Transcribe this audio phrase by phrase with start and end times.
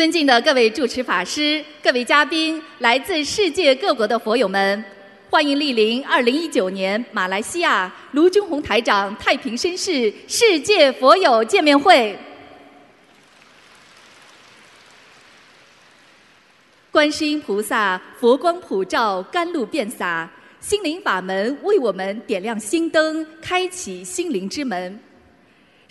[0.00, 4.82] 尊敬的各位主持法师、各位嘉宾、来自世界各国的佛友们，
[5.28, 12.18] 欢迎莅临2019年马来西亚卢军宏台长太平绅士世界佛友见面会。
[16.90, 20.26] 观世音菩萨佛光普照，甘露遍洒，
[20.60, 24.98] 心灵法门为我们点亮心灯，开启心灵之门。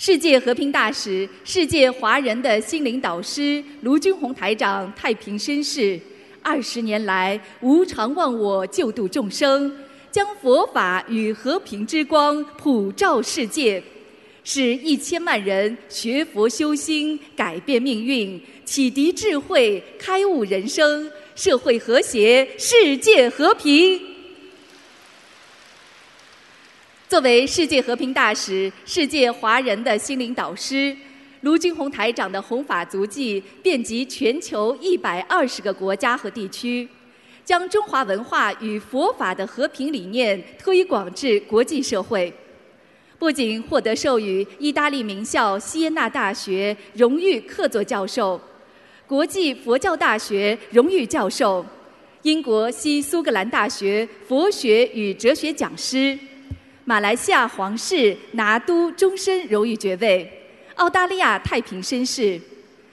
[0.02, 6.00] 世界和平大使、世界华人的心灵导师卢军宏台长太平绅士，
[6.42, 9.70] 二十年来无偿忘我，救度众生，
[10.10, 13.84] 将佛法与和平之光普照世界。
[14.46, 24.00] 使一千万人学佛修心，改变命运，启迪智慧，开悟人生，社会和谐，世界和平。
[27.10, 30.96] 作为世界和平大使、世界华人的心灵导师，
[31.42, 36.88] 卢军宏台长的弘法足迹遍及全球一百二十个国家和地区，
[37.44, 42.32] 将中华文化与佛法的和平理念推广至国际社会。
[43.18, 48.40] 不仅获得授予意大利名校锡耶纳大学荣誉客座教授、
[49.08, 51.66] 国际佛教大学荣誉教授、
[52.22, 56.16] 英国西苏格兰大学佛学与哲学讲师、
[56.90, 60.28] 马来西亚皇室拿督终身荣誉爵位、
[60.74, 62.42] 澳大利亚太平绅士。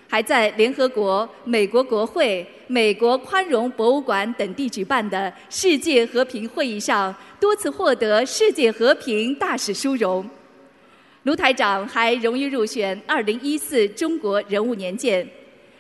[0.06, 10.28] 还在联合国、美国国会、美国宽容博物馆等地举办的世界和平会议上，多次获得世界和平大使殊荣。
[11.22, 15.26] 卢台长还荣誉入选2014中国人物年鉴，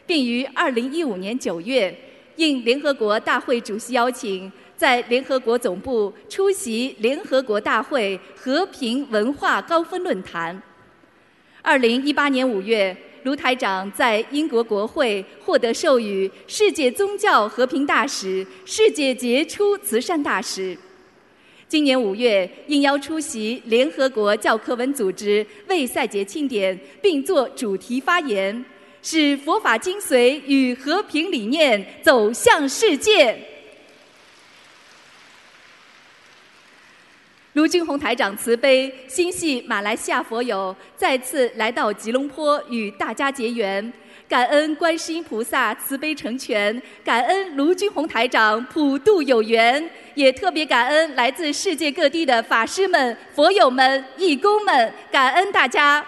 [0.06, 1.94] 并于2015年9月
[2.36, 10.62] 应联合国大会主席邀请，在联合国总部出席联合国大会和平文化高峰论坛。
[11.64, 12.96] 2018年5月。
[13.22, 20.78] 卢台长在英国国会获得授予世界宗教和平大使、世界杰出慈善大使。
[21.66, 28.64] 今年五月，应邀出席联合国教科文组织为赛节庆典，并作主题发言，
[29.02, 33.36] 使佛法精髓与和平理念走向世界。
[37.56, 43.90] 卢军宏台长慈悲心系马来西亚佛友，再次来到吉隆坡与大家结缘，
[44.28, 56.04] 感恩观世音菩萨慈悲成全，感恩卢军宏台长普渡有缘，也特别感恩来自世界各地的法师们、佛友们、义工们，感恩大家。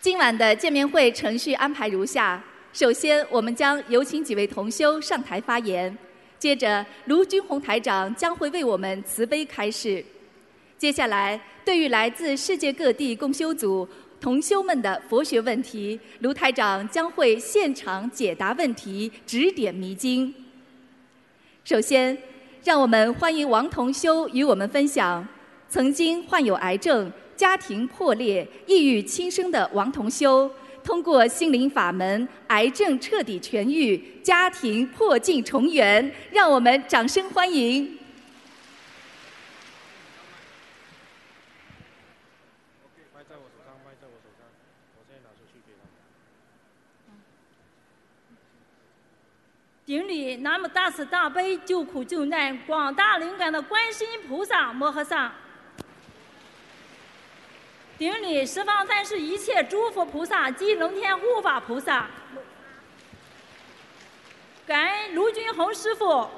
[0.00, 2.42] 今晚的见面会程序安排如下：
[2.72, 5.96] 首先，我们将有请几位同修上台发言。
[6.42, 10.04] 接着，卢军宏台长将会为我们慈悲开示。
[10.76, 13.88] 接下来，对于来自世界各地共修组
[14.20, 20.34] 同修们的佛学问题，卢台长将会现场解答问题，指点迷津。
[21.62, 22.18] 首先，
[22.64, 25.24] 让我们欢迎王同修与我们分享
[25.68, 30.50] 曾经患有癌症、家庭破裂、抑郁轻生的王同修。
[30.84, 37.98] 通过心灵法门，癌症彻底痊愈，家庭破镜重圆，让我们掌声欢迎。
[49.84, 55.34] 顶礼南无大慈大悲救苦救难广大灵感的观世音菩萨摩诃萨。
[58.02, 62.04] 顶礼十方三世一切诸佛菩萨及龙天护法菩萨，
[64.66, 66.28] 感恩卢军宏师傅，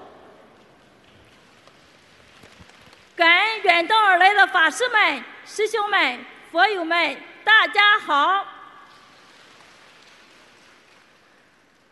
[3.16, 8.46] 感恩远道而来的法师们、师兄们、佛友们，大家好。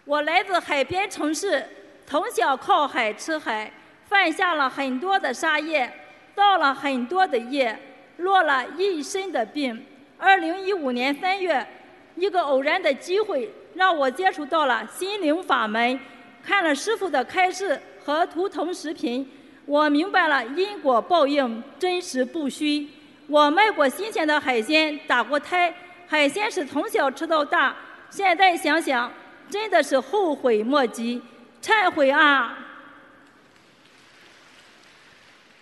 [0.05, 1.67] 我来自海边城市，
[2.07, 3.73] 从小靠海吃海，
[4.07, 5.91] 犯下了很多的杀业，
[6.37, 7.92] 造了很多的业。
[8.23, 9.85] 落了一身的病。
[10.17, 11.67] 二零一五年三月，
[12.15, 15.99] 一个偶然的机会让我接触到了心灵法门，
[16.45, 19.29] 看了师傅的开示和图腾视频，
[19.67, 22.89] 我明白了因果报应真实不虚。
[23.27, 25.75] 我卖过新鲜的海鲜，打过胎，
[26.07, 27.75] 海鲜是从小吃到大。
[28.09, 29.13] 现在想想，
[29.51, 31.21] 真的是后悔莫及，
[31.61, 32.59] 忏悔啊！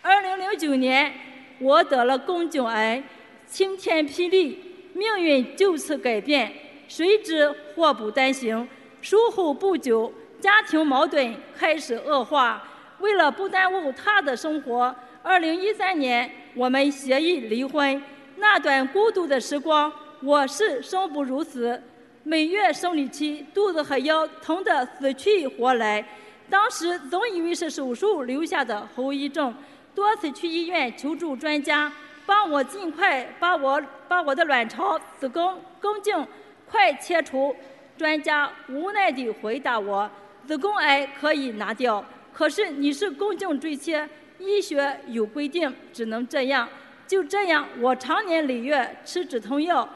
[0.03, 1.30] 二零零九年。
[1.61, 3.03] 我得了宫颈癌，
[3.47, 4.59] 晴天霹雳，
[4.95, 6.51] 命运就此改变。
[6.89, 8.67] 谁知祸不单行，
[9.03, 12.67] 术后不久，家庭矛盾开始恶化。
[13.01, 18.03] 为了不耽误他的生活，二零一三年我们协议离婚。
[18.37, 19.93] 那段孤独的时光，
[20.23, 21.81] 我是生不如死，
[22.23, 26.03] 每月生理期，肚子和腰疼得死去活来。
[26.49, 29.55] 当时总以为是手术留下的后遗症，
[29.95, 31.93] 多次去医院求助专家，
[32.25, 36.27] 帮我尽快把我把我的卵巢、子宫、宫颈
[36.67, 37.55] 快切除。
[37.97, 40.11] 专家无奈地回答我：
[40.47, 42.03] 子宫癌可以拿掉，
[42.33, 44.09] 可是你是宫颈赘切，
[44.39, 46.67] 医学有规定，只能这样。
[47.07, 49.87] 就这样，我长年累月吃止痛药，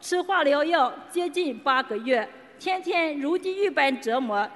[0.00, 2.28] 吃化疗药接近八个月，
[2.58, 4.48] 天天如地狱般折磨，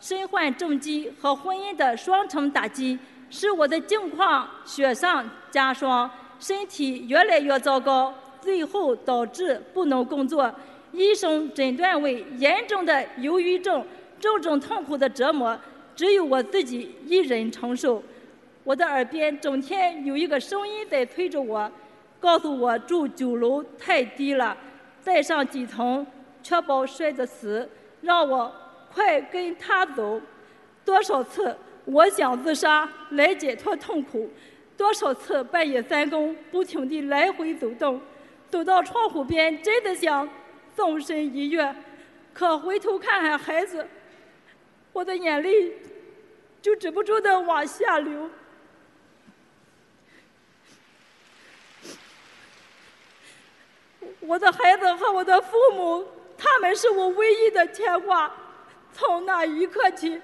[0.00, 2.98] 身患重疾和婚姻的双重打击，
[3.30, 10.52] 使我的境况雪上加霜，身体越来越糟糕，最后导致不能工作。
[10.92, 13.84] 医生诊断为严重的忧郁症，
[14.20, 15.58] 这种痛苦的折磨
[15.96, 18.02] 只有我自己一人承受。
[18.62, 21.70] 我的耳边整天有一个声音在催着我，
[22.20, 24.56] 告诉我住九楼太低了，
[25.00, 26.06] 再上几层
[26.42, 27.68] 确保摔得死，
[28.00, 28.50] 让我
[28.92, 30.20] 快跟他走。
[30.84, 34.30] 多少次我想自杀来解脱痛苦，
[34.76, 38.00] 多少次半夜三更不停地来回走动，
[38.50, 40.28] 走到窗户边真的想
[40.74, 41.74] 纵身一跃，
[42.32, 43.86] 可回头看看孩子，
[44.92, 45.72] 我的眼泪
[46.62, 48.30] 就止不住地往下流。
[54.20, 56.06] 我的孩子和我的父母，
[56.38, 58.32] 他们是我唯一的牵挂。
[58.90, 60.18] 从那一刻起，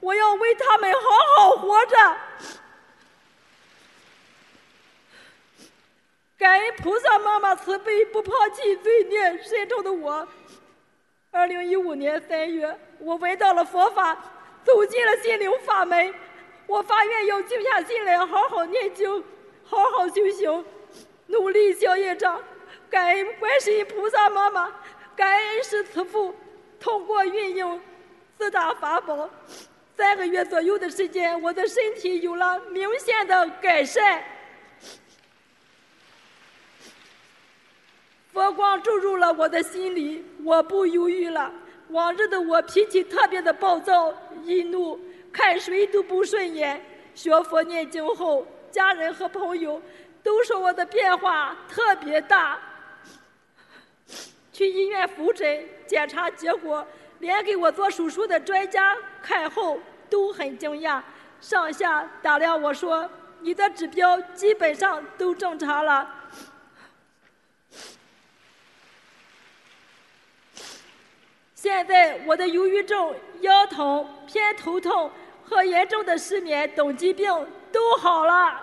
[0.00, 1.00] 我要为他们好
[1.36, 2.16] 好活着。
[6.38, 10.26] 感恩菩萨妈妈慈悲，不抛弃罪孽深重的我。
[11.30, 14.16] 二零一五年三月，我闻到了佛法，
[14.64, 16.14] 走进了心灵法门。
[16.66, 19.24] 我发愿要静下心来，好好念经，
[19.64, 20.64] 好好修行，
[21.26, 22.42] 努力消业障。
[22.90, 24.72] 感恩观世音菩萨妈妈，
[25.16, 26.34] 感恩师慈父，
[26.78, 27.80] 通过运用
[28.38, 29.28] 四大法宝，
[29.96, 34.22] 三个月左右的时间，我的身体有了明显的改善。
[38.30, 41.50] 佛光注入了我的心里，我不犹豫了。
[41.88, 44.12] 往日的我脾气特别的暴躁
[44.44, 45.00] 易怒，
[45.32, 46.78] 看谁都不顺眼。
[47.14, 49.80] 学佛念经后，家人和朋友
[50.22, 52.60] 都说我的变化特别大。
[54.52, 56.86] 去医院复诊检查结果，
[57.20, 58.94] 连给我做手术的专家
[59.26, 61.02] 看后都很惊讶，
[61.40, 63.10] 上下打量我说
[63.42, 66.08] ：“你的指标基本上都正常了。”
[71.56, 75.10] 现在我的忧郁症、腰疼、偏头痛
[75.44, 77.28] 和严重的失眠等疾病
[77.72, 78.62] 都好了。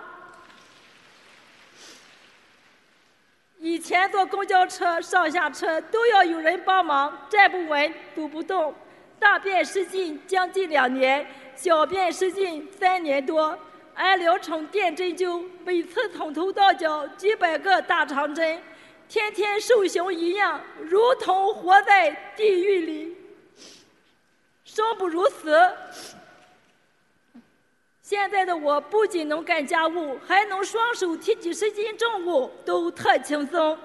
[3.59, 8.73] 以前坐公交车上下车都要有人帮忙，站不稳走不动，
[9.23, 11.25] 大便失禁将近两年，
[11.55, 13.57] 小便失禁三年多，
[13.93, 18.61] 按疗程垫针灸，每次从头到脚几百个大长针，
[19.07, 23.15] 天天受刑一样，如同活在地狱里，
[24.65, 25.57] 生不如死。
[28.01, 33.77] 现在的我不仅能干家务，还能双手提几十斤重物，都特轻松。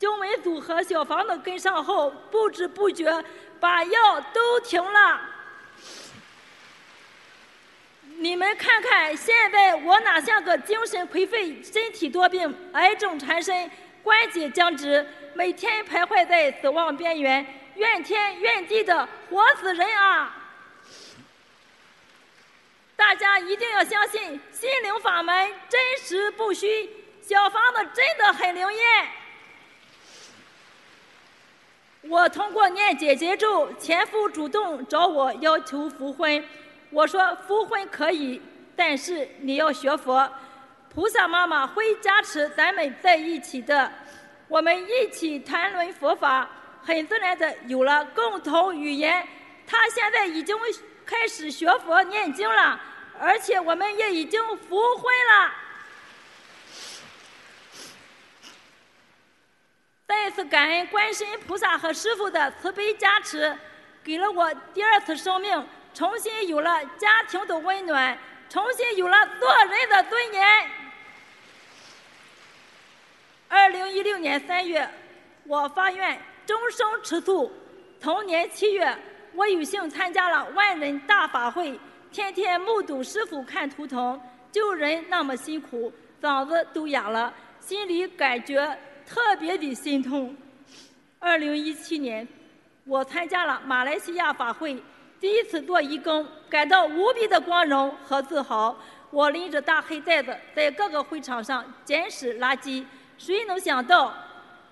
[0.00, 3.24] 经文组和小房子跟上后，不知不觉
[3.60, 5.20] 把药都停了。
[8.20, 13.70] 你们看看，现在我哪像个精神颓废、身体多病、癌症缠身、
[14.02, 17.46] 关节僵直、每天徘徊在死亡边缘、
[17.76, 20.34] 怨天怨地的活死人啊！
[22.96, 26.90] 大家一定要相信心灵法门真实不虚，
[27.22, 29.08] 小房子真的很灵验。
[32.08, 36.42] 我通过念姐姐咒，前夫主动找我要求复婚，
[36.90, 38.40] 我说复婚可以，
[38.74, 40.30] 但是你要学佛，
[40.92, 43.90] 菩萨妈妈会加持咱们在一起的。
[44.48, 46.48] 我们一起谈论佛法，
[46.82, 49.26] 很自然的有了共同语言。
[49.66, 50.56] 他现在已经。
[51.08, 52.78] 开始学佛念经了，
[53.18, 55.50] 而且我们也已经复婚了。
[60.08, 63.54] 再一次感恩观世音菩萨和师父的慈悲加持，
[64.02, 65.62] 给了我第二次生命，
[65.92, 68.16] 重新有了家庭的温暖，
[68.48, 70.70] 重新有了做人的尊严。
[73.48, 74.88] 二零一六年三月，
[75.44, 77.52] 我发愿终生吃素。
[78.00, 78.96] 同年七月。
[79.34, 81.78] 我有幸参加了万人大法会，
[82.10, 88.76] 天天目睹师傅看图腾救人那么辛苦，嗓子都哑了，心里感觉
[89.08, 90.36] 特别的心痛。
[91.18, 92.28] 二零一七年，
[92.84, 94.80] 我参加了马来西亚法会，
[95.18, 98.76] 第一次做义工，感到无比的光荣和自豪。
[99.10, 102.84] 我拎着大黑袋子，在各个会场上捡拾垃圾。
[103.16, 104.14] 谁能想到，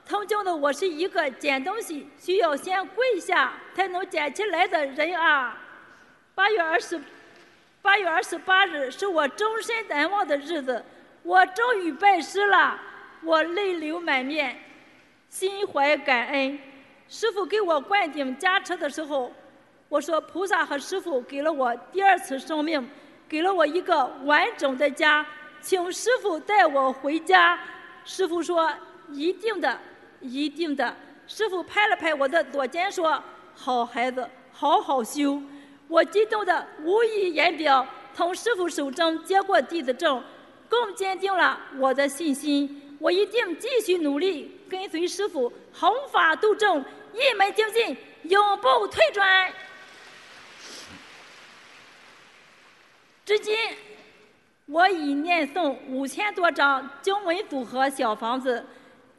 [0.05, 5.57] 曾经的我是一个捡东西需要先跪下才能捡起来的人啊！
[6.35, 7.00] 八月二十，
[7.81, 10.85] 八月二十八日是我终身难忘的日子。
[11.23, 12.78] 我终于拜师了，
[13.23, 14.56] 我泪流满面，
[15.28, 16.58] 心怀感恩。
[17.08, 19.32] 师傅给我灌顶加持的时候，
[19.88, 22.88] 我说菩萨和师傅给了我第二次生命，
[23.28, 25.25] 给了我一个完整的家，
[25.61, 27.58] 请师傅带我回家。
[28.04, 28.73] 师傅说
[29.11, 29.78] 一定的，
[30.20, 30.94] 一定的。
[31.26, 33.23] 师傅拍了拍我的左肩说
[33.54, 35.42] ：“好孩子，好好修。”
[35.88, 40.23] 我激动的无以言表，从师傅手中接过弟子证。
[40.68, 49.53] 更坚定了我的信心，我一定继续努力，跟随师傅弘法度众，一门精进，永不退转。
[53.25, 53.57] 至今，
[54.67, 58.65] 我已念诵五千多张经文组合小房子，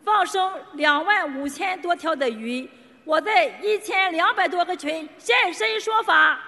[0.04, 2.70] 放生两万五千多条的鱼，
[3.04, 6.40] 我在一千两百多个群现身说法。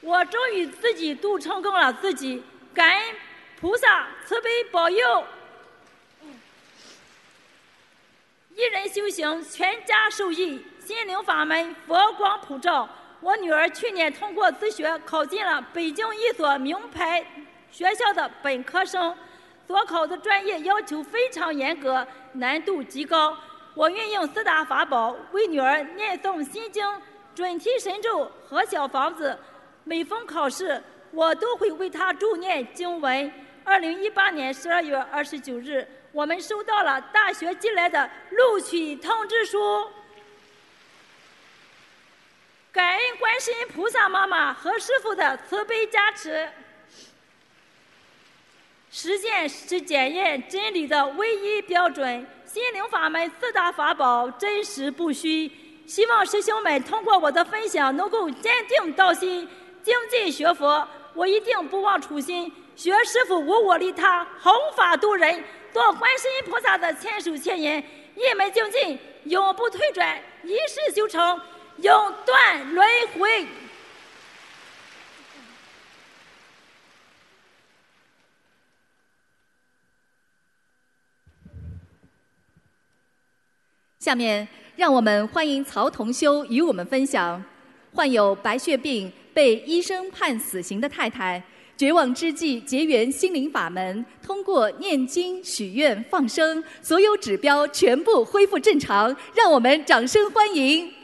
[0.00, 2.40] 我终于自己度成功了自己，
[2.72, 3.14] 感恩
[3.60, 5.24] 菩萨慈悲保佑，
[8.54, 12.88] 一人修行全家受益，心灵法门佛光普照。
[13.20, 17.26] 我女儿去年通过自学考进了北京一所名牌
[17.72, 19.12] 学校的本科生，
[19.66, 23.36] 所考的专业要求非常严格，难度极高。
[23.74, 26.88] 我运用四大法宝为女儿念诵心经、
[27.34, 29.36] 准提神咒和小房子。
[29.82, 33.32] 每逢考试，我都会为她助念经文。
[33.68, 39.86] 二零一八年十二月二十九日，我们收到了大学寄来的录取通知书。
[42.72, 46.48] 感恩观世音菩萨妈妈和师父的慈悲加持。
[48.90, 52.26] 实践是检验真理的唯一标准。
[52.46, 55.52] 心灵法门四大法宝真实不虚。
[55.86, 59.46] 希望师兄们通过我的分享，能够坚定道心。
[59.82, 62.50] 精进学佛，我一定不忘初心。
[62.78, 65.42] 学师傅无我利他，弘法度人，
[65.72, 71.40] 做观世音菩萨的千手千眼，一门精进，永不退转，一世修成，
[71.78, 73.48] 永断轮回。
[83.98, 87.42] 下面，让我们欢迎曹同修与我们分享，
[87.92, 89.12] 患有白血病。
[89.34, 91.40] 被医生判死刑的太太，
[91.78, 99.16] 绝望之际结缘心灵法门，通过念经、许愿、放生，所有指标全部恢复正常。
[99.32, 100.97] 让我们掌声欢迎！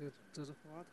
[0.00, 0.84] 这这是话筒。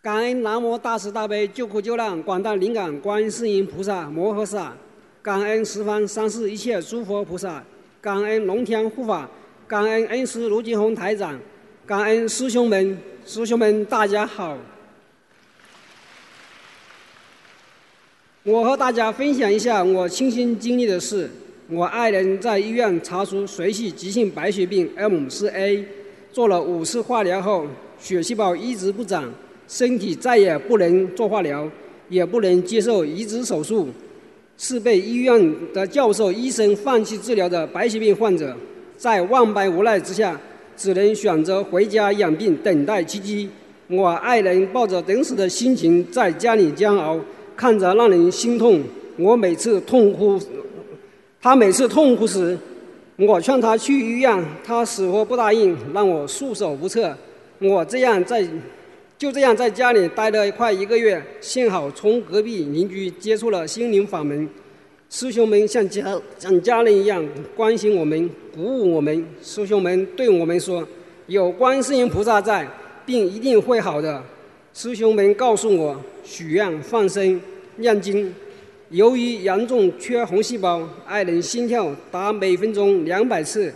[0.00, 4.74] 感恩南无大慈大悲救苦救难广大灵感观世音菩萨摩诃萨，
[5.20, 7.62] 感恩十方三世一切诸佛菩萨，
[8.00, 9.28] 感恩龙天护法，
[9.68, 11.38] 感恩恩师卢金红台长，
[11.84, 14.56] 感恩师兄们，师兄们大家好。
[18.44, 21.30] 我和大家分享一下我亲身经历的事。
[21.70, 25.84] 我爱人在医院查出髓系急性白血病 M4A，
[26.32, 27.64] 做了五次化疗后，
[28.00, 29.32] 血细胞一直不长，
[29.68, 31.70] 身体再也不能做化疗，
[32.08, 33.88] 也不能接受移植手术，
[34.58, 38.56] 是被医院的教授医生放弃治疗的白血病患者。
[38.96, 40.38] 在万般无奈之下，
[40.76, 43.48] 只能选择回家养病，等待奇迹。
[43.86, 47.20] 我爱人抱着等死的心情在家里煎熬。
[47.56, 48.82] 看着让人心痛，
[49.16, 50.38] 我每次痛哭，
[51.40, 52.58] 他每次痛哭时，
[53.16, 57.16] 我劝他去医院，他死活不答应，让我束手无策。
[57.58, 58.46] 我这样在，
[59.16, 61.22] 就这样在家里待了快一个月。
[61.40, 64.48] 幸好从隔壁邻居接触了心灵法门，
[65.08, 66.04] 师兄们像家
[66.38, 69.24] 像家人一样关心我们，鼓舞我们。
[69.40, 70.86] 师兄们对我们说
[71.28, 72.66] ：“有观世音菩萨在，
[73.06, 74.20] 病一定会好的。”
[74.74, 77.40] 师兄们告诉我，许愿放生。
[77.76, 78.34] 念经，
[78.90, 83.72] 由于严重缺红细胞，爱人心跳达每分钟两百次，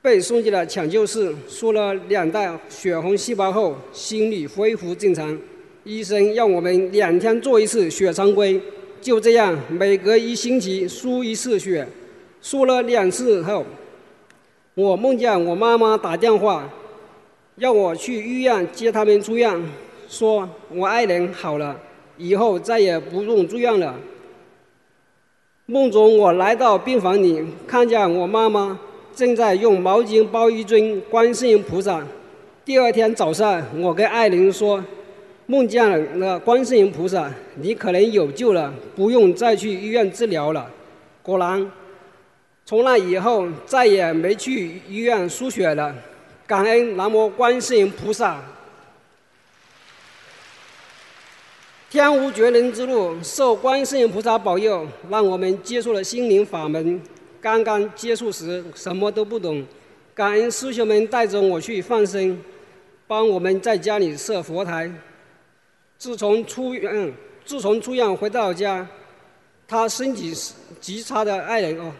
[0.00, 1.34] 被送进了抢救室。
[1.48, 5.38] 输了两袋血红细胞后，心率恢复正常。
[5.84, 8.60] 医生让我们两天做一次血常规，
[9.00, 11.86] 就这样每隔一星期输一次血。
[12.40, 13.64] 输了两次后，
[14.74, 16.70] 我梦见我妈妈打电话，
[17.58, 19.60] 要我去医院接他们出院，
[20.08, 21.76] 说我爱人好了，
[22.16, 23.96] 以后再也不用住院了。
[25.66, 28.78] 梦中我来到病房里，看见我妈妈
[29.12, 32.00] 正在用毛巾包一尊观世音菩萨。
[32.64, 34.82] 第二天早上，我跟爱人说，
[35.46, 40.70] 梦见了观世音菩萨，你可能有救了，不用再去医院治疗了。
[41.22, 41.68] 果然。
[42.64, 45.94] 从那以后，再也没去医院输血了。
[46.48, 48.42] 感恩南无观世音菩萨。
[51.90, 56.98] 天无绝人之路，受观世音菩萨保佑，让我们接触了心灵法门。
[57.38, 59.62] 刚刚接触时什么都不懂，
[60.14, 62.42] 感恩师兄们带着我去放生，
[63.06, 64.90] 帮我们在家里设佛台。
[65.98, 67.12] 自从出院，
[67.44, 68.86] 自从出院回到家，
[69.66, 70.32] 他身体
[70.80, 71.92] 极差的爱人哦。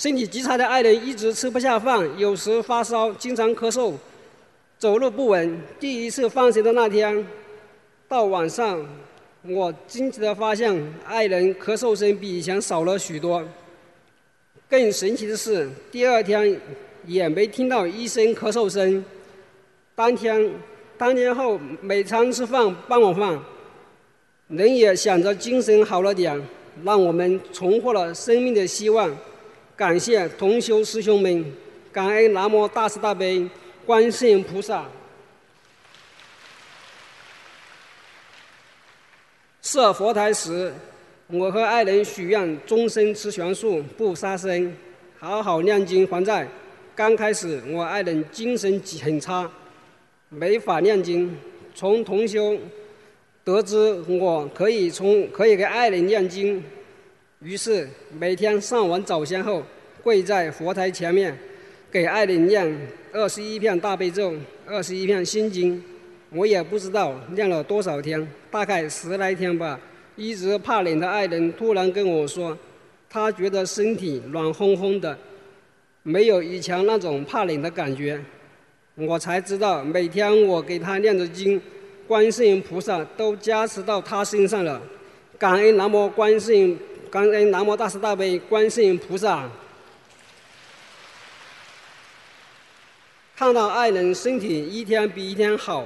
[0.00, 3.92] 身体极差的爱人一直吃不下饭，有时发烧，经常咳嗽，
[4.78, 5.60] 走路不稳。
[5.78, 7.22] 第一次放学的那天，
[8.08, 8.82] 到晚上，
[9.42, 13.44] 我惊奇地发现爱人咳嗽声比以前少了许多。
[14.70, 16.58] 更神奇的是，第二天
[17.04, 19.04] 也没听到医生咳嗽声。
[19.94, 20.50] 当天，
[20.96, 23.38] 当天后每餐吃饭半碗饭，
[24.48, 26.42] 人也想着精神好了点，
[26.84, 29.14] 让我们重获了生命的希望。
[29.80, 31.42] 感谢同修师兄们，
[31.90, 33.48] 感恩南无大慈大悲
[33.86, 34.84] 观世音菩萨。
[39.62, 40.70] 设佛台时，
[41.28, 44.76] 我和爱人许愿终身吃全素，不杀生，
[45.18, 46.46] 好好念经还债。
[46.94, 49.50] 刚开始，我爱人精神很差，
[50.28, 51.34] 没法念经。
[51.74, 52.54] 从同修
[53.42, 56.62] 得知我可以从可以给爱人念经。
[57.42, 59.62] 于是每天上完早香后，
[60.02, 61.34] 跪在佛台前面，
[61.90, 62.70] 给爱人念
[63.14, 64.34] 二十一片大悲咒，
[64.66, 65.82] 二十一片心经。
[66.28, 69.80] 我也不知道念了多少天，大概十来天吧。
[70.16, 72.56] 一直怕冷的爱人突然跟我说，
[73.08, 75.16] 他觉得身体暖烘烘的，
[76.02, 78.20] 没有以前那种怕冷的感觉。
[78.96, 81.58] 我才知道，每天我给他念的经，
[82.06, 84.78] 观世音菩萨都加持到他身上了。
[85.38, 86.78] 感恩南无观世音。
[87.10, 89.50] 感恩南无大慈大悲观世音菩萨，
[93.36, 95.84] 看到爱人身体一天比一天好，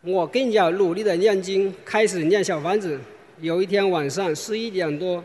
[0.00, 2.98] 我更加努力的念经，开始念小房子。
[3.42, 5.22] 有一天晚上十一点多，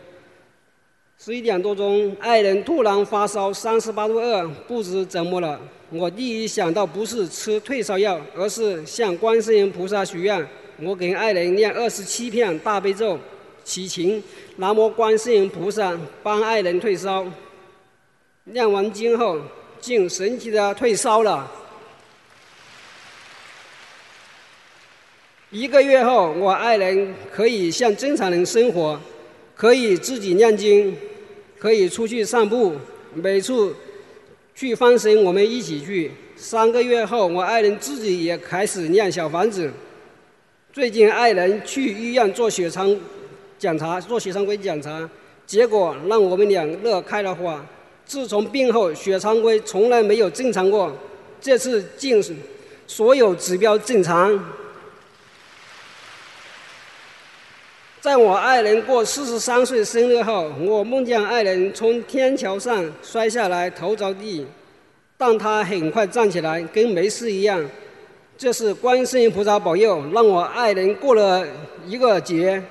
[1.18, 5.58] 十一点多钟，爱人突然发烧三十八度二，不知怎么了。
[5.88, 10.46] 我第一想到不是吃退烧药，而是向观世音菩萨许愿。
[10.78, 13.18] 我给爱人念二十七片大悲咒。
[13.64, 14.22] 祈请
[14.56, 17.26] 南无观世音菩萨帮爱人退烧。
[18.44, 19.38] 念完经后，
[19.80, 21.50] 竟神奇的退烧了。
[25.50, 28.98] 一个月后，我爱人可以像正常人生活，
[29.54, 30.96] 可以自己念经，
[31.58, 32.74] 可以出去散步。
[33.14, 33.74] 每次
[34.54, 36.10] 去放生，我们一起去。
[36.36, 39.70] 三个月后，我爱人自己也开始念小房子。
[40.72, 42.96] 最近，爱人去医院做血常。
[43.60, 45.06] 检查做血常规检查，
[45.46, 47.62] 结果让我们俩乐开了花。
[48.06, 50.90] 自从病后，血常规从来没有正常过，
[51.42, 52.24] 这次竟
[52.86, 54.42] 所有指标正常。
[58.00, 64.46] 在我爱人过四十三岁生日后，我梦见爱人从天桥上摔下来，头着地，
[65.18, 67.62] 但他很快站起来，跟没事一样。
[68.38, 71.46] 这是观世音菩萨保佑，让我爱人过了
[71.86, 72.62] 一个节。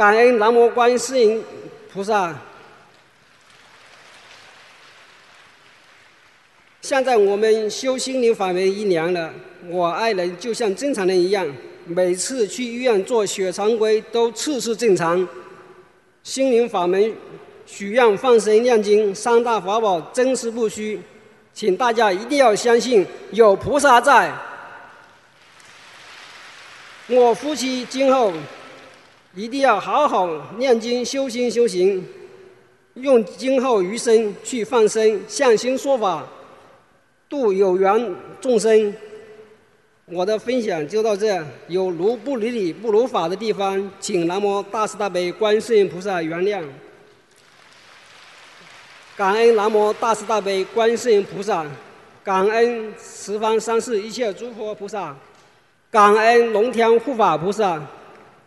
[0.00, 1.44] 感恩南无观世音
[1.92, 2.34] 菩萨。
[6.80, 9.30] 现在我们修心灵法门一年了，
[9.68, 11.46] 我爱人就像正常人一样，
[11.84, 15.28] 每次去医院做血常规都次次正常。
[16.22, 17.14] 心灵法门
[17.66, 20.98] 许愿、放生、念经三大法宝真实不虚，
[21.52, 24.32] 请大家一定要相信有菩萨在。
[27.06, 28.32] 我夫妻今后。
[29.34, 32.04] 一定要好好念经、修心、修行，
[32.94, 36.26] 用今后余生去放生、向心说法，
[37.28, 38.92] 度有缘众生。
[40.06, 46.64] 我的分享就到这，有如不离理不如法的地方，请南无大慈大悲观世音菩萨原谅。
[49.16, 51.64] 感恩南无大慈大悲观世音菩萨，
[52.24, 55.16] 感恩十方三世一切诸佛菩萨，
[55.88, 57.80] 感恩龙天护法菩萨，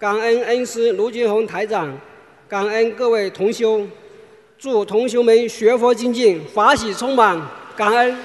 [0.04, 1.98] 感恩恩师卢俊宏台长，
[2.46, 3.88] 感恩各位同修，
[4.58, 7.42] 祝同修们学佛精进，法喜充满，
[7.74, 8.18] 感恩。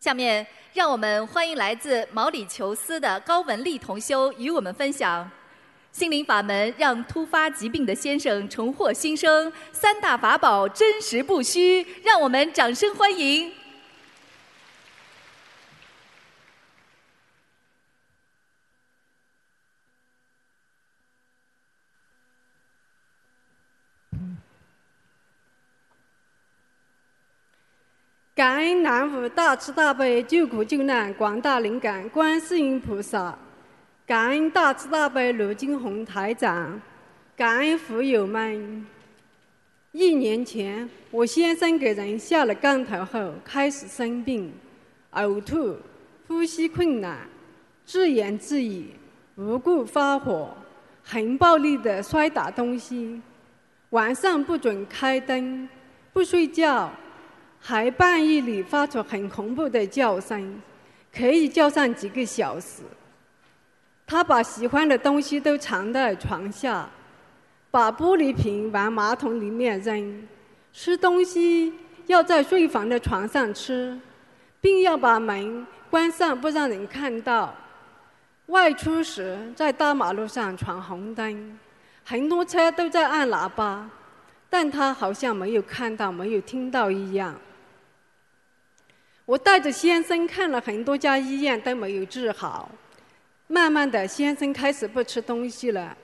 [0.00, 5.30] 下面，让我们欢迎来自毛里求斯的高文丽同修与我们分享：
[5.92, 11.86] 心灵法门让突发疾病的先生重获新生，三大法宝真实不虚。
[12.02, 13.52] 让我们掌声欢迎。
[28.32, 33.38] 感恩南无大慈大悲救苦救难广大灵感观世音菩萨，
[34.10, 36.82] 感恩大慈大悲卢金红台长，
[37.36, 38.84] 感恩福友们。
[39.92, 44.52] 一年前，我先生给人下了杠头后开始生病，
[45.12, 45.76] 呕吐、
[46.26, 47.18] 呼吸困难、
[47.86, 48.86] 自言自语、
[49.36, 50.56] 无故发火、
[51.04, 53.22] 很暴力的摔打东西，
[53.90, 55.68] 晚上不准开灯，
[56.12, 56.90] 不睡觉。
[57.60, 60.60] 还半夜里发出很恐怖的叫声，
[61.14, 62.82] 可以叫上几个小时。
[64.10, 66.90] 他把喜欢的东西都藏在床下，
[67.70, 70.26] 把玻璃瓶往马桶里面扔。
[70.72, 71.72] 吃东西
[72.06, 73.96] 要在睡房的床上吃，
[74.60, 77.54] 并要把门关上，不让人看到。
[78.46, 81.56] 外出时在大马路上闯红灯，
[82.04, 83.88] 很多车都在按喇叭，
[84.48, 87.32] 但他好像没有看到、没有听到一样。
[89.24, 92.68] 我带着先生看了很多家医院都没有治好，
[93.52, 95.96] 慢慢的，先生开始不吃东西了，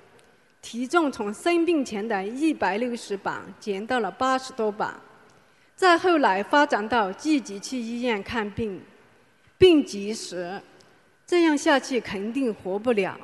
[0.60, 4.92] 体重从生病前的一百六十磅减到了八十多磅，
[5.76, 8.82] 再后来发展到自己去医院看病，
[9.56, 10.60] 病急时，
[11.24, 13.16] 这样下去肯定活不了，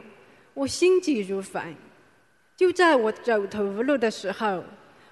[0.54, 1.74] 我心急如焚。
[2.56, 4.62] 就在我走投无路的时候，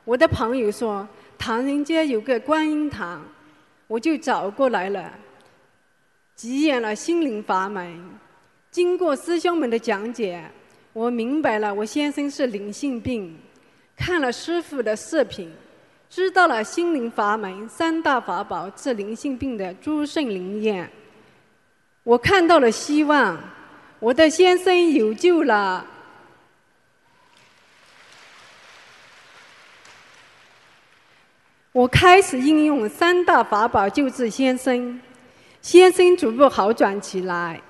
[0.05, 3.21] 我的朋友说唐人街有个观音堂。
[3.89, 5.13] 我就找过来了，
[6.37, 8.01] 急演了心灵法门。
[8.71, 10.49] 经过师兄们的讲解，
[10.93, 13.37] 我明白了我先生是灵性病。
[13.97, 15.53] 看了师傅的视频，
[16.09, 20.89] 知道了心灵法门三大法宝治灵性病的诸圣灵验。
[22.05, 23.39] 我看到了希望，
[23.99, 25.85] 我的先生有救了。
[31.73, 35.01] 我开始应用三大法宝救治先生，
[35.61, 37.61] 先生逐步好转起来。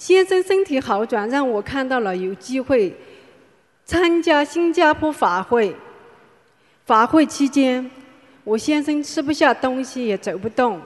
[0.00, 2.96] 先生身体好转，让我看到了有机会
[3.84, 5.76] 参加新加坡法会。
[6.86, 7.90] 法会期间，
[8.42, 10.80] 我先生吃不下东西，也走不动，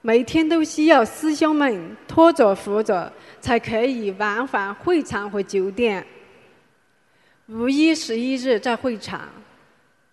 [0.00, 6.06] 每天都需要师兄们拖着扶着，才可以往返会场和酒店。
[7.48, 9.28] 五一十一日在会场。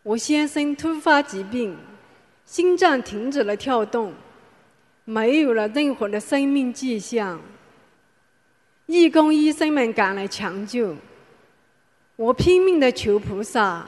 [0.01, 1.77] 我先生突发疾病，
[2.45, 4.11] 心脏停止了跳动，
[5.05, 7.39] 没有了任何的生命迹象。
[8.85, 10.95] 义工医生们赶来抢救，
[12.15, 13.85] 我拼命的求菩萨，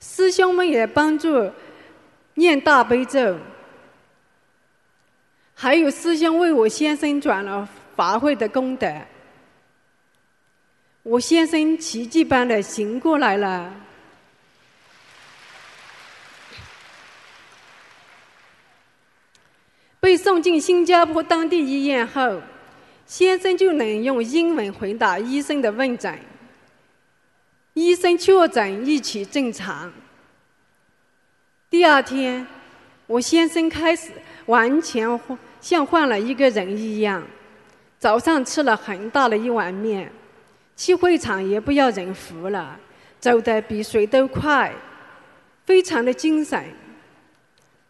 [0.00, 1.50] 师兄们也帮助
[2.34, 3.38] 念大悲咒，
[5.54, 8.86] 还有师兄为我先生转了法会的功德，
[11.02, 13.74] 我先生奇迹般的醒过来了。
[20.00, 22.42] 被送进新加坡当地医院后，
[23.12, 26.18] 先生就能用英文回答医生的问诊。
[27.74, 29.92] 医生确诊一切正常。
[31.68, 32.46] 第二天，
[33.06, 34.12] 我先生开始
[34.46, 35.20] 完全
[35.60, 37.22] 像换了一个人一样。
[37.98, 40.10] 早上吃了很大的一碗面，
[40.74, 42.80] 去会场也不要人扶了，
[43.20, 44.72] 走得比谁都快，
[45.66, 46.64] 非常的精神。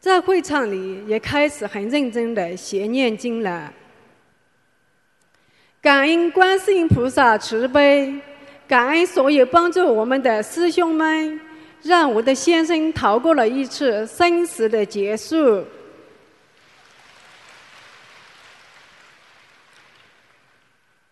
[0.01, 3.73] 在会场里也开始很认真的学念经了。
[5.83, 8.15] 感恩观世音菩萨慈悲，
[8.69, 11.41] 感恩所有帮助我们的师兄们，
[11.83, 15.65] 让我的先生逃过了一次生死的结束。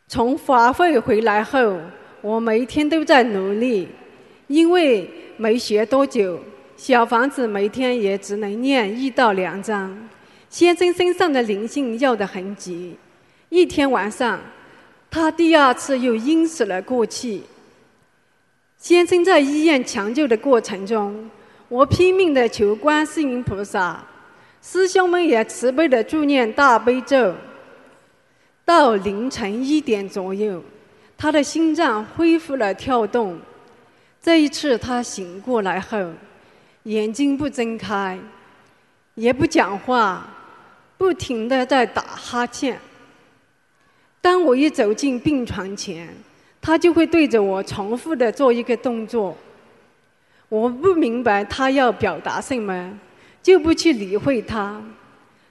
[0.07, 1.77] 从法会回来后，
[2.21, 3.89] 我每天都在努力，
[4.47, 6.39] 因为没学多久，
[6.77, 10.09] 小房子每天也只能念一到两章。
[10.49, 12.97] 先生身上的灵性要得很急，
[13.49, 14.41] 一天晚上，
[15.11, 17.43] 他第二次又因死了过气。
[18.79, 21.29] 先生在医院抢救的过程中，
[21.69, 24.03] 我拼命的求观世音菩萨，
[24.63, 27.35] 师兄们也慈悲的助念大悲咒。
[28.65, 30.63] 到凌晨一点左右，
[31.19, 33.39] 他的心脏恢复了跳动。
[34.23, 35.99] 这一次他醒过来后，
[36.85, 38.17] 眼睛不睁开，
[39.17, 40.27] 也不讲话，
[40.97, 42.81] 不停的在打哈欠。
[44.21, 46.09] 当我一走进病床前，
[46.61, 49.37] 他就会对着我重复的做一个动作。
[50.49, 52.99] 我不明白他要表达什么，
[53.43, 54.83] 就不去理会他。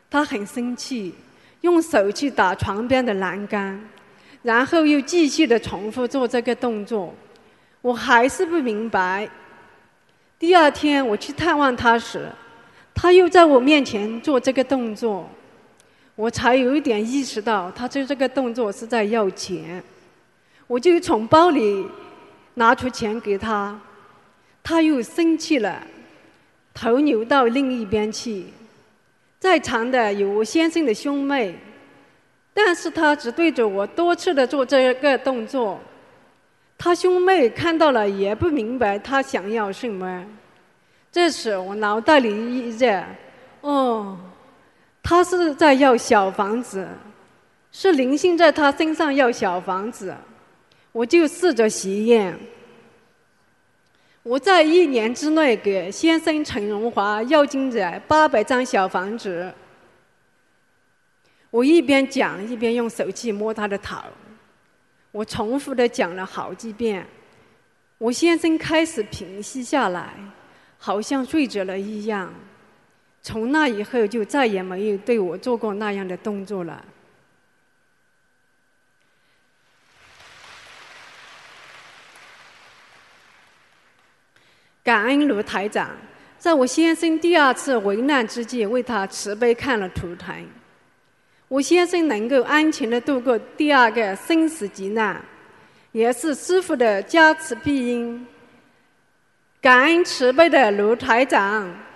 [0.09, 1.13] 他很生气。
[1.61, 3.77] 用手去打床边的栏杆，
[4.43, 7.13] 然后又继续的重复做这个动作，
[7.81, 9.29] 我还是不明白。
[10.39, 12.29] 第二天我去探望他时，
[12.95, 15.29] 他又在我面前做这个动作，
[16.19, 19.81] 我才有一点意识到他做这个动作是在要钱，
[20.67, 21.87] 我就从包里
[22.55, 23.79] 拿出钱给他，
[24.61, 25.81] 他又生气了，
[26.73, 28.47] 头扭到另一边去。
[29.39, 31.57] 在场的有我先生的兄妹，
[32.53, 35.79] 但是他只对着我多次的做这个动作。
[36.77, 40.25] 他兄妹看到了也不明白他想要什么。
[41.13, 43.01] 这时我脑袋里一热，
[43.61, 44.17] 哦，
[45.09, 46.87] 他是在要小房子，
[47.71, 50.15] 是灵性在他身上要小房子，
[50.91, 52.37] 我就试着许愿。
[54.21, 59.51] 我在一年之内给先生陈荣华要经者八百张小房子。
[61.49, 63.97] 我一边讲一边用手去摸他的头，
[65.11, 67.03] 我重复的讲了好几遍。
[67.97, 70.13] 我先生开始平息下来，
[70.77, 72.31] 好像睡着了一样。
[73.29, 76.83] 从那以后就再也没有对我做过那样的动作了。
[84.83, 85.95] 感恩卢台长，
[86.39, 90.33] 在我先生第二次危难之际，为他慈悲看了图腾，
[91.47, 95.23] 我先生能够安全的度过第二个生死劫难，
[95.91, 98.25] 也是师傅的加持庇荫。
[99.61, 101.88] 感恩慈悲的卢台长。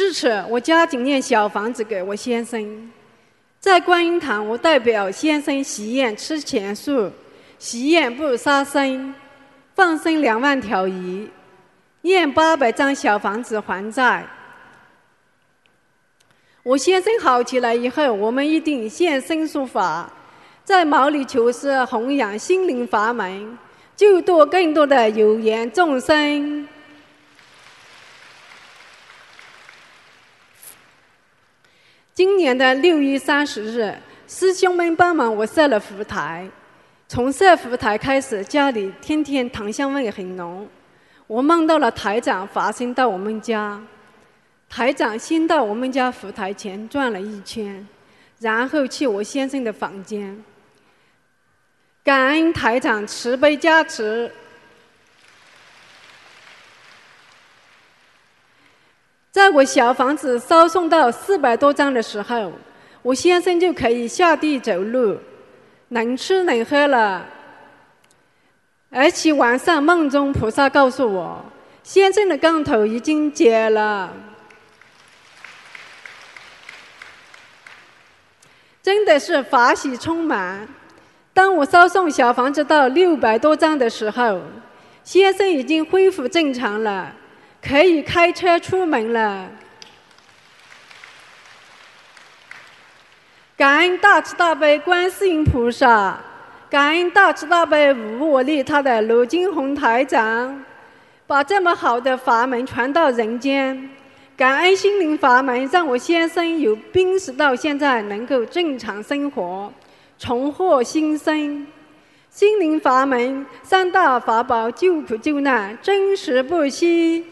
[0.00, 2.90] 至此，我加紧念小房子给我先生，
[3.58, 7.12] 在观音堂，我代表先生许愿吃钱数。
[7.58, 9.14] 许愿不杀生，
[9.74, 11.28] 放生两万条鱼，
[12.00, 14.26] 念八百张小房子还债。
[16.62, 20.10] 我先生好起来以后，我们一定现身说法，
[20.64, 23.58] 在毛里求斯弘扬心灵法门，
[23.94, 26.66] 救度更多的有缘众生。
[32.12, 33.94] 今年的六月三十日，
[34.26, 36.46] 师兄们帮忙我设了佛台。
[37.06, 40.68] 从设福台开始，家里天天檀香味很浓。
[41.28, 43.80] 我梦到了台长发身到我们家，
[44.68, 47.86] 台长先到我们家福台前转了一圈，
[48.40, 50.36] 然后去我先生的房间。
[52.02, 54.30] 感恩台长慈悲加持，
[59.30, 62.52] 在我小房子烧送到四百多张的时候，
[63.02, 65.16] 我先生就可以下地走路。
[65.92, 67.26] 能吃能喝了，
[68.90, 71.44] 而且晚上梦中菩萨告诉我，
[71.82, 74.12] 先生的杠头已经解了，
[78.80, 80.68] 真的是法喜充满。
[81.34, 84.40] 当我烧送小房子到六百多张的时候，
[85.02, 87.12] 先生已经恢复正常了，
[87.62, 89.48] 可以开车出门了。
[93.56, 96.18] 感恩大慈大悲观世音菩萨，
[96.70, 100.64] 感恩大慈大悲无我利他的卢金红台长，
[101.26, 103.90] 把这么好的法门传到人间。
[104.34, 109.70] 感恩心灵法门，让我先生由病死到现在能够正常生活，
[110.18, 111.66] 重获新生。
[112.30, 117.22] 心灵法门三大法宝，救苦救难，真实不虚。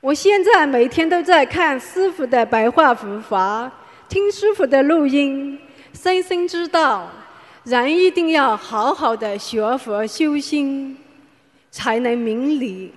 [0.00, 3.70] 我现在每天都在看师傅的白话佛法，
[4.08, 5.58] 听师傅的录音，
[5.94, 7.10] 深深知道，
[7.64, 10.96] 人一定要好好的学佛修心，
[11.70, 12.92] 才能明理，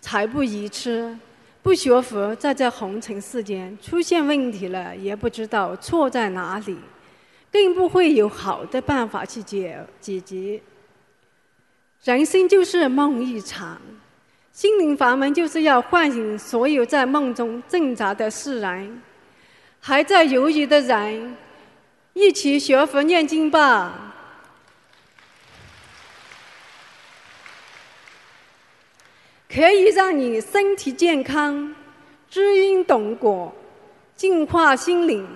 [0.00, 1.16] 才不愚痴，
[1.62, 6.76] 不学佛，在这红尘世间出现问题了，也不知道错在哪里，
[7.50, 10.60] 更不会有好的办法去解解决。
[12.04, 13.80] 人生就是梦一场，
[14.52, 19.00] 心灵法门就是要唤醒所有在梦中挣扎的世人，
[19.80, 21.34] 还在犹豫的人，
[22.12, 24.14] 一起学佛念经吧。
[29.48, 31.74] 可以让你身体健康，
[32.28, 33.54] 知因懂果，
[34.14, 35.26] 净化心灵，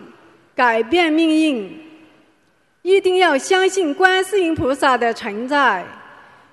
[0.55, 1.87] 改变命运。
[2.83, 5.85] 一定要相信观世音菩萨的存在，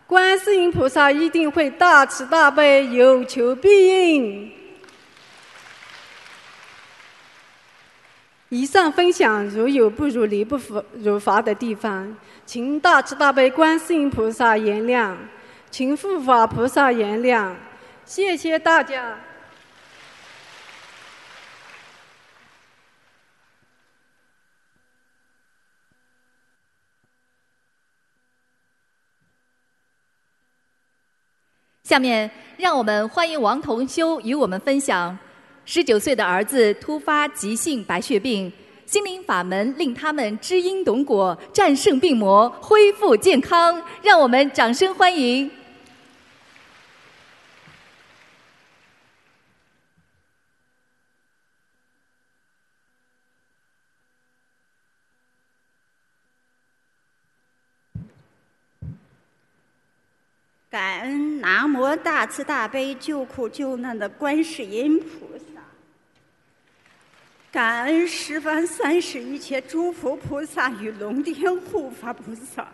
[0.06, 4.52] 观世音菩萨一定会大慈大悲，有求必应。
[8.50, 10.60] 以上分享如有不如理不
[10.94, 15.16] 如法的地方，请大慈大悲观世音菩萨原谅。
[15.72, 17.52] 请护法菩萨原谅，
[18.06, 19.18] 谢谢大家。
[31.84, 35.18] 下面，让我们欢迎王同修与我们分享：
[35.66, 38.50] 十九岁的儿子突发急性白血病，
[38.86, 43.82] 心灵法门令他们知因懂果，战胜病魔，恢复健康。
[44.02, 45.52] 让我们掌声欢迎。
[60.74, 65.62] 感恩南无大慈大悲救苦救难的观世音菩萨，
[67.52, 72.68] 感恩十方三世一切诸佛菩萨与龙天护法菩萨，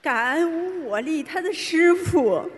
[0.00, 2.48] 感恩无我利他的师傅，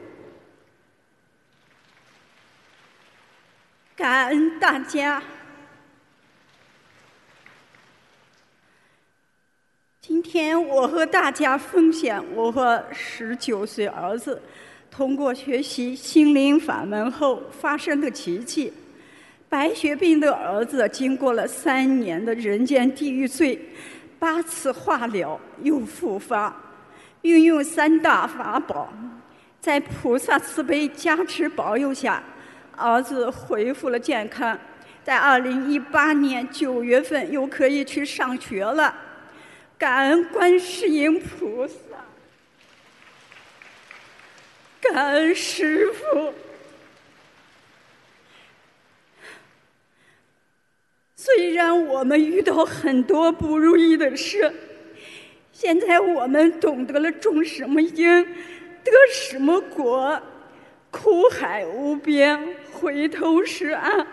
[3.97, 5.23] 感恩大家。
[10.07, 14.39] 今天我和大家分享我和十九岁儿子
[14.91, 18.71] 通过学习心灵法门后发生的奇迹。
[19.49, 23.59] 白血病的儿子经过了三年的人间地狱罪，
[24.19, 26.55] 八次化疗又复发，
[27.23, 28.93] 运用三大法宝，
[29.59, 32.23] 在菩萨慈悲加持保佑下，
[32.77, 34.59] 儿子恢复了健康，
[35.03, 38.95] 在二零一八年九月份又可以去上学了。
[39.85, 41.77] 感恩观世音菩萨，
[44.81, 46.33] 感恩师父。
[51.15, 54.51] 虽然我们遇到很多不如意的事，
[55.53, 58.25] 现在我们懂得了种什么因，
[58.83, 60.19] 得什么果，
[60.91, 64.07] 苦海无边，回头是岸。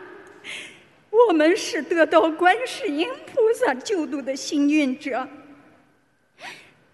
[1.10, 5.26] 我们是得到观世音菩萨救度的幸运者。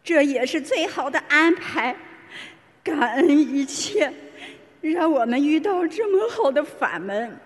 [0.07, 1.93] 这也是最好的安排，
[2.81, 4.09] 感恩一切，
[4.79, 7.37] 让我们遇到这么好的法门。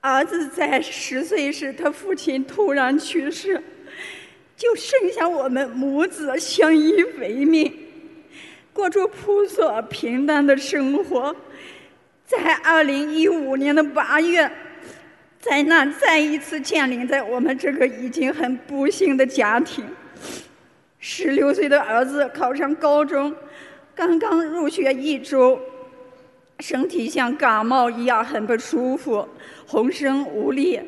[0.00, 3.62] 儿子在十岁时，他父亲突然去世，
[4.56, 7.70] 就剩下我们母子相依为命，
[8.72, 11.36] 过着朴素平淡的生活。
[12.24, 14.50] 在二零一五年的八月。
[15.48, 19.84] 灾难再一次降临在我们这个已经很不幸的家庭。
[20.98, 23.32] 十六岁的儿子考上高中，
[23.94, 25.60] 刚刚入学一周，
[26.58, 29.28] 身体像感冒一样很不舒服，
[29.68, 30.80] 浑身无力，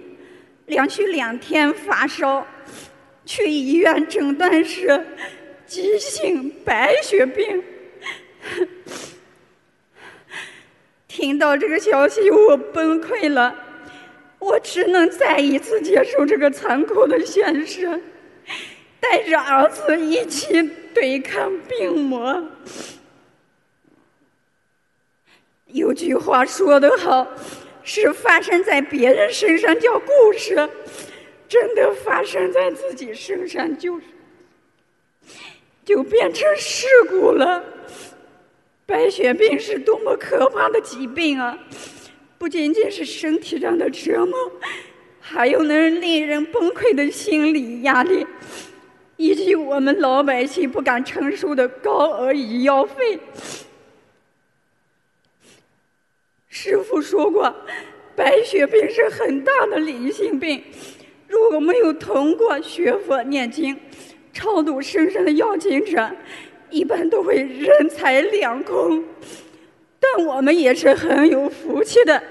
[0.66, 2.44] 连续两天发烧，
[3.25, 5.07] 去医院诊断是
[5.66, 7.62] 急性白血病。
[11.07, 13.67] 听到这个消息，我崩溃了。
[14.48, 18.00] 我只能再一次接受这个残酷的现实，
[18.98, 20.62] 带着儿子一起
[20.94, 22.42] 对抗病魔。
[25.66, 27.28] 有句话说得好，
[27.83, 30.66] 是发生在别人身上叫故事，
[31.46, 34.00] 真的发生在自己身上就
[35.85, 37.62] 就变成事故了。
[38.87, 41.58] 白血病是多么可怕的疾病啊！
[42.38, 44.32] 不仅仅是身体上的折磨，
[45.20, 48.24] 还有能令人崩溃的心理压力，
[49.16, 53.18] 以及我们老百姓不敢承受的高额医药费。
[56.48, 57.54] 师傅说过，
[58.14, 60.62] 白血病是很大的灵性病，
[61.26, 63.78] 如果没有通过学佛念经，
[64.32, 66.08] 超度身上的要经者，
[66.70, 69.04] 一般都会人财两空，
[70.01, 72.23] 但我们也是很有福气的，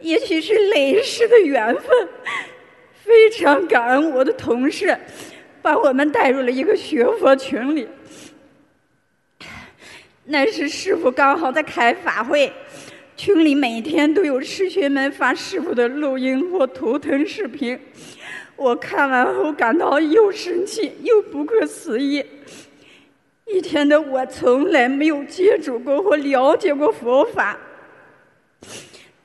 [0.00, 2.08] 也许是累世的缘分。
[3.04, 4.96] 非常感恩我的同事，
[5.60, 7.88] 把我们带入了一个学佛群里。
[10.24, 12.52] 那时师傅刚好在开法会，
[13.16, 17.78] 群里每天都有师学们发师傅的录音或图腾视频。
[18.54, 22.24] 我看完后感到又生气又不可思议。
[23.52, 27.58] 以前的我从来没有接触过或了解过佛法，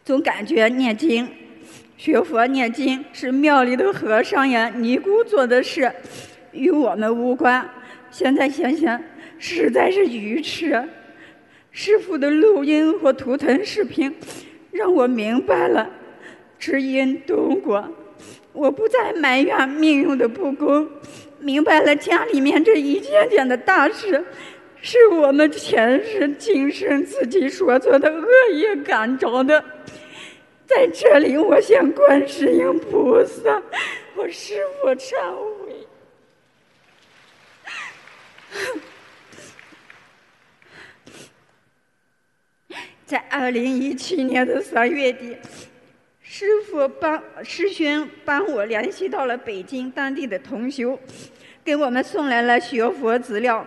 [0.04, 1.28] 总感觉念经、
[1.96, 5.90] 学佛、念经是庙里的和尚呀、尼姑做的事，
[6.52, 7.70] 与我们无关。
[8.12, 9.02] 现在想想，
[9.40, 10.84] 实在是愚痴。
[11.72, 14.14] 师傅的录音和图腾视频，
[14.72, 15.90] 让我明白了
[16.60, 17.88] 知音懂果。
[18.52, 20.90] 我不再埋怨命运的不公，
[21.40, 24.26] 明白了家里面这一件件的大事，
[24.82, 29.64] 是我们前世今生自己所做的恶业感召的。
[30.66, 33.62] 在这里，我向观世音菩萨
[34.16, 35.88] 我师父忏悔。
[43.06, 45.38] 在二零一七年的三月底。
[46.30, 51.00] 师傅帮师兄帮我联系到了北京当地的同修，
[51.64, 53.66] 给我们送来了学佛资料。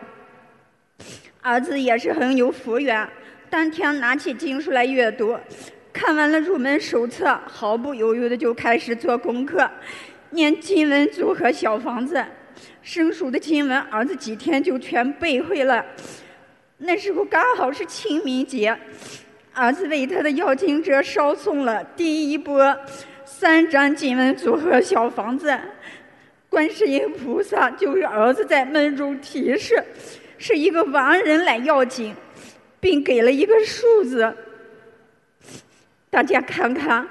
[1.41, 3.09] 儿子也是很有福缘，
[3.49, 5.37] 当天拿起经书来阅读，
[5.91, 9.69] 看完了入门手册，毫不犹豫的就开始做功课，
[10.29, 12.23] 念经文组合小房子。
[12.83, 15.83] 生疏的经文，儿子几天就全背会了。
[16.77, 18.79] 那时候刚好是清明节。
[19.53, 22.77] 儿子为他的要经者烧送了第一波
[23.25, 25.59] 三张经文组合小房子，
[26.49, 29.83] 观世音菩萨就是儿子在梦中提示，
[30.39, 32.15] 是一个亡人来要经，
[32.79, 34.33] 并给了一个数字。
[36.09, 37.07] 大家看看，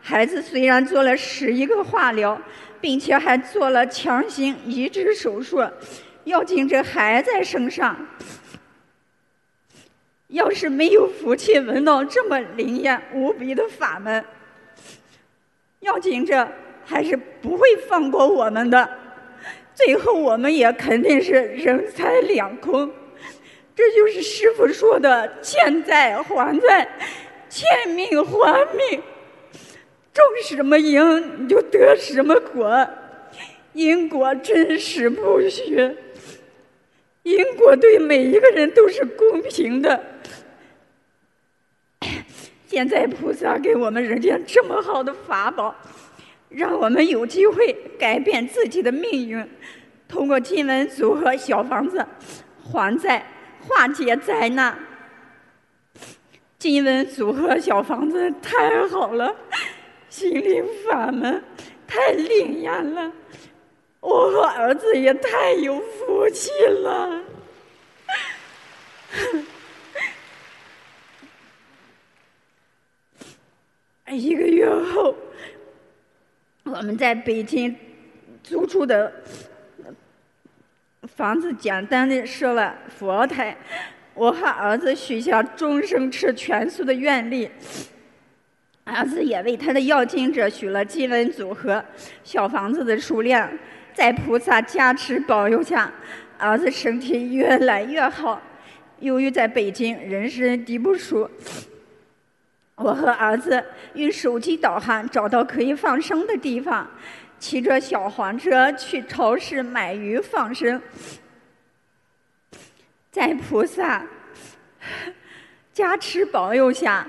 [0.00, 2.40] 孩子虽然做了十一个化疗，
[2.80, 5.62] 并且还做了强行移植手术，
[6.24, 7.96] 要经者还在身上。
[10.28, 14.24] 要是没有福气闻到这么灵验无比的法门，
[15.80, 16.46] 要紧着
[16.84, 18.88] 还是不会放过我们的。
[19.74, 22.90] 最后我们也肯定是人财两空。
[23.74, 26.88] 这就是师傅说的“欠债还债，
[27.48, 29.00] 欠命还命”。
[30.12, 32.86] 种什么因，你就得什么果。
[33.72, 35.96] 因果真实不虚，
[37.28, 40.02] 因果对每一个人都是公平的。
[42.66, 45.74] 现在菩萨给我们人间这么好的法宝，
[46.48, 49.46] 让我们有机会改变自己的命运，
[50.06, 52.06] 通过经文组合小房子
[52.62, 53.26] 还债
[53.60, 54.78] 化解灾难。
[56.58, 59.34] 经文组合小房子太好了，
[60.08, 61.42] 心灵法门
[61.86, 63.12] 太灵验了，
[64.08, 67.22] 我和儿子也太有福气了。
[74.10, 75.14] 一个月后，
[76.64, 77.76] 我们在北京
[78.42, 79.12] 租出的
[81.14, 83.54] 房子简单的设了佛台，
[84.14, 87.50] 我和儿子许下终生吃全素的愿力。
[88.84, 91.84] 儿子也为他的要经者许了经文组合
[92.24, 93.46] 小房子的数量，
[93.98, 95.90] 在菩萨加持保佑下，
[96.38, 98.40] 儿子身体越来越好。
[99.00, 101.28] 由于在北京人生地不熟。
[102.76, 106.88] 我和儿子用手机导航找到可以放生的地方，
[107.40, 110.80] 骑着小黄车去超市买鱼放生。
[113.10, 114.06] 在菩萨
[115.72, 117.04] 加持保佑下，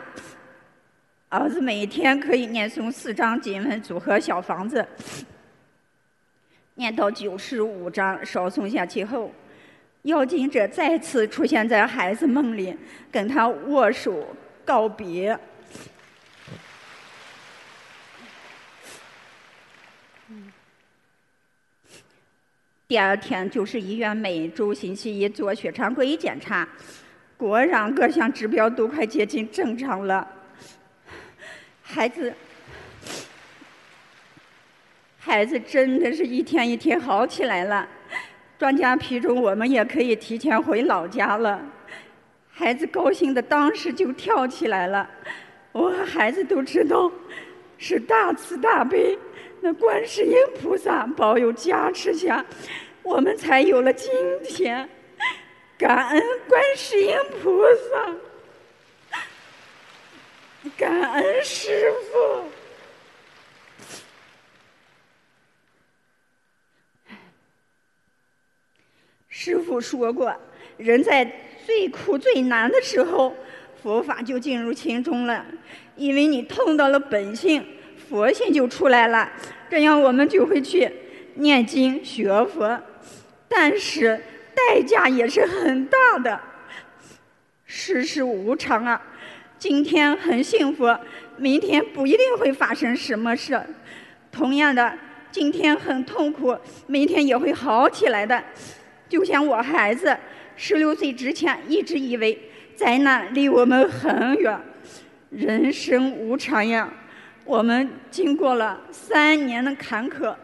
[1.30, 4.84] 儿子每天可以念诵四张经文组合小房子，
[6.80, 9.30] 念到九十五章烧送下去后，
[10.04, 12.74] 要经者再次出现在孩子梦里，
[13.12, 15.38] 跟他握手告别。
[22.88, 26.66] 第二天就是医院每周星期一做血常规检查，
[27.36, 30.26] 果然各项指标都快接近正常了。
[31.82, 32.34] 孩子，
[35.20, 37.88] 孩子真的是一天一天好起来了。
[38.58, 41.62] 专家批准我们也可以提前回老家了。
[42.50, 45.10] 孩子高兴的当时就跳起来了。
[45.72, 47.12] 我和孩子都知道，
[47.78, 49.18] 是大慈大悲。
[49.62, 52.44] 那观世音菩萨保佑加持下，
[53.04, 54.12] 我们才有了今
[54.44, 54.90] 天。
[55.78, 59.20] 感恩观世音菩萨，
[60.78, 62.59] 感恩师傅。
[69.42, 70.36] 师傅说过，
[70.76, 71.24] 人在
[71.66, 73.34] 最苦最难的时候，
[73.82, 75.46] 佛法就进入心中了，
[75.96, 77.66] 因为你痛到了本性，
[78.10, 79.32] 佛性就出来了。
[79.70, 80.92] 这样我们就会去
[81.36, 82.78] 念经学佛，
[83.48, 84.22] 但是
[84.54, 86.38] 代价也是很大的。
[87.66, 89.02] 世事无常啊，
[89.58, 90.94] 今天很幸福，
[91.38, 93.58] 明天不一定会发生什么事。
[94.34, 94.94] 同样的，
[95.32, 98.44] 今天很痛苦，明天也会好起来的。
[99.10, 100.16] 就像我孩子
[100.56, 102.40] 十六岁之前一直以为
[102.76, 104.58] 灾难离我们很远，
[105.32, 106.94] 人生无常呀。
[107.44, 110.36] 我们经过了三年的坎坷，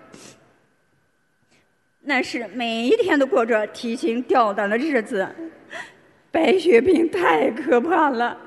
[2.02, 5.28] 那是每一天都过着提心吊胆的日子。
[6.32, 8.38] 白血病太可怕了，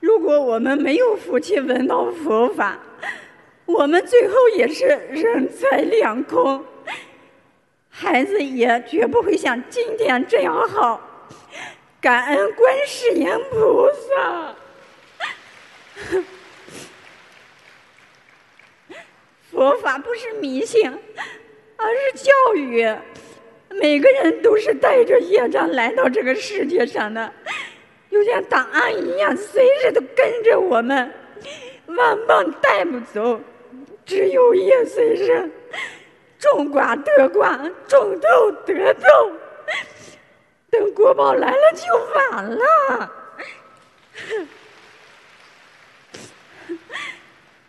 [0.00, 2.78] 如果我们没有福气闻到佛法，
[3.64, 6.62] 我们最后也是人财两空。
[7.98, 11.00] 孩子也绝不会像今天这样好，
[11.98, 14.54] 感恩观世音菩萨。
[19.50, 20.86] 佛法不是迷信，
[21.76, 22.86] 而是教育。
[23.70, 27.32] 每个人都是带着业障来到这个世界上的，
[28.10, 31.14] 就像档案一样，随时都跟着我们，
[31.86, 33.40] 万般带不走，
[34.04, 35.50] 只有业随身。
[36.38, 37.56] 种瓜得瓜，
[37.88, 39.32] 种豆得豆，
[40.70, 41.84] 等国宝来了就
[42.14, 43.12] 晚了。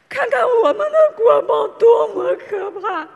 [0.10, 3.08] 看看我们的国宝多么可怕！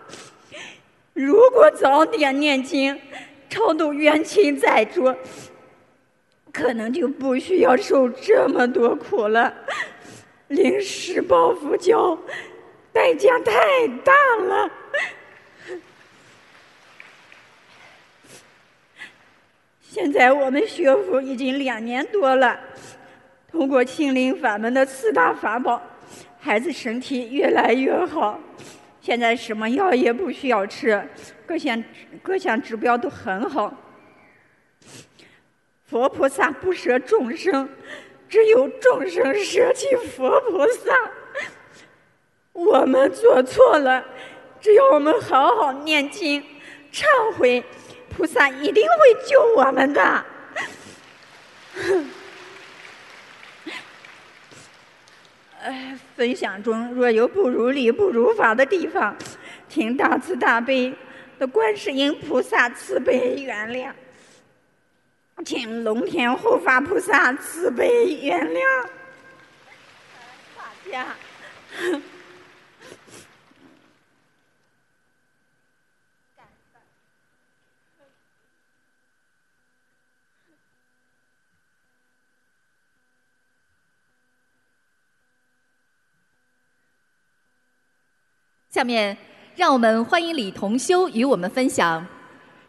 [1.14, 3.00] 如果早点念经，
[3.50, 5.14] 超度冤亲债主，
[6.54, 9.54] 可能就不需要受这么多苦了。
[10.48, 12.18] 临时抱佛脚，
[12.94, 14.70] 代价太大了。
[19.94, 22.58] 现在我们学佛已经两年多了，
[23.52, 25.82] 通过心灵法门的四大法宝，
[26.40, 28.40] 孩子身体越来越好。
[29.02, 31.06] 现在什么药也不需要吃，
[31.46, 31.84] 各项
[32.24, 33.74] 各项指标都很好。
[35.84, 37.68] 佛菩萨不舍众生，
[38.30, 41.12] 只有众生舍弃佛菩萨。
[42.54, 44.06] 我们做错了，
[44.62, 46.42] 只要我们好好念经、
[46.94, 47.04] 忏
[47.38, 47.62] 悔。
[48.16, 50.26] 菩萨一定会救我们的。
[55.64, 59.16] 哎，分享中若有不如理、不如法的地方，
[59.70, 60.92] 请大慈大悲
[61.38, 63.92] 的观世音菩萨慈悲原谅，
[65.46, 68.88] 请龙天护法菩萨慈悲原谅
[70.58, 71.16] 大家。
[88.74, 89.18] 下面，
[89.58, 92.08] 让我们欢迎李同修与我们分享：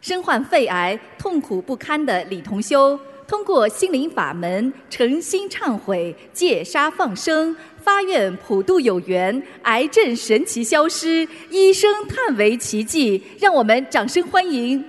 [0.01, 13.23] 身患肺癌、痛苦不堪的李同修，通过心灵法门诚心忏悔、戒杀放生，发愿普度有缘，癌症神奇消失，医生叹为奇迹。
[13.39, 14.83] 让我们掌声欢迎！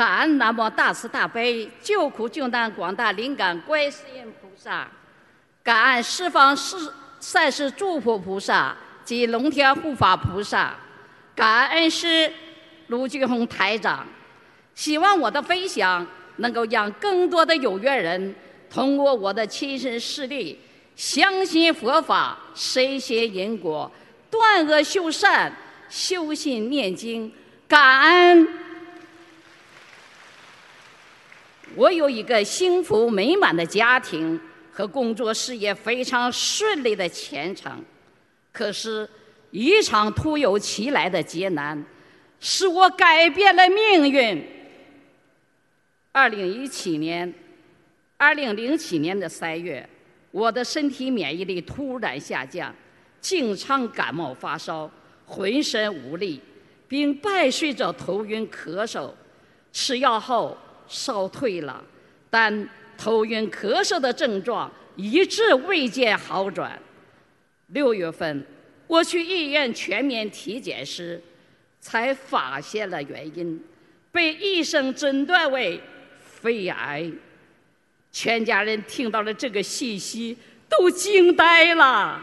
[0.00, 4.88] 感恩南无大慈大悲救苦救难广大灵感观世音菩萨，
[5.62, 6.90] 感恩十方世
[7.20, 8.74] 善世诸佛菩萨
[9.04, 10.74] 及龙天护法菩萨，
[11.34, 12.32] 感恩师
[12.86, 14.06] 卢俊宏台长。
[14.74, 18.34] 希望我的分享能够让更多的有缘人
[18.70, 20.58] 通过我的亲身事例，
[20.96, 23.92] 相信佛法，深信因果，
[24.30, 25.52] 断恶修善，
[25.90, 27.30] 修心念经，
[27.68, 28.48] 感恩。
[31.76, 34.38] 我有一个幸福美满的家庭
[34.72, 37.84] 和工作事业非常顺利的前程，
[38.52, 39.08] 可是，
[39.50, 41.84] 一场突如其来的劫难，
[42.40, 44.44] 使我改变了命运。
[46.12, 47.32] 二零一七年，
[48.16, 49.88] 二零零七年的三月，
[50.32, 52.74] 我的身体免疫力突然下降，
[53.20, 54.90] 经常感冒发烧，
[55.24, 56.40] 浑身无力，
[56.88, 59.10] 并伴随着头晕咳嗽。
[59.72, 60.58] 吃药后
[60.90, 61.82] 烧退了，
[62.28, 62.68] 但
[62.98, 66.78] 头晕咳嗽的症状一直未见好转。
[67.68, 68.44] 六月份，
[68.88, 71.22] 我去医院全面体检时，
[71.80, 73.64] 才发现了原因，
[74.10, 75.80] 被医生诊断为
[76.18, 77.08] 肺癌。
[78.12, 80.36] 全家人听到了这个信息，
[80.68, 82.20] 都惊呆了。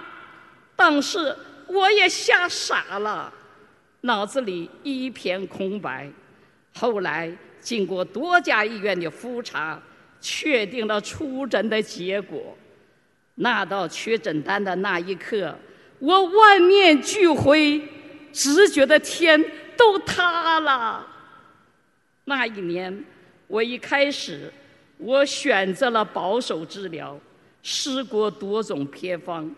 [0.76, 1.34] 当时
[1.68, 3.34] 我也吓傻了，
[4.02, 6.12] 脑子里一片空白。
[6.74, 7.36] 后来
[7.68, 9.78] 经过多家医院的复查，
[10.22, 12.58] 确定了出诊的结果。
[13.36, 15.54] 拿到确诊单的那一刻，
[16.00, 17.86] 我万念俱灰，
[18.32, 19.44] 只觉得天
[19.76, 21.06] 都塌了。
[22.24, 23.04] 那一年，
[23.48, 24.50] 我一开始，
[24.98, 27.20] 我选择了保守治疗，
[27.62, 29.54] 试过多种偏方，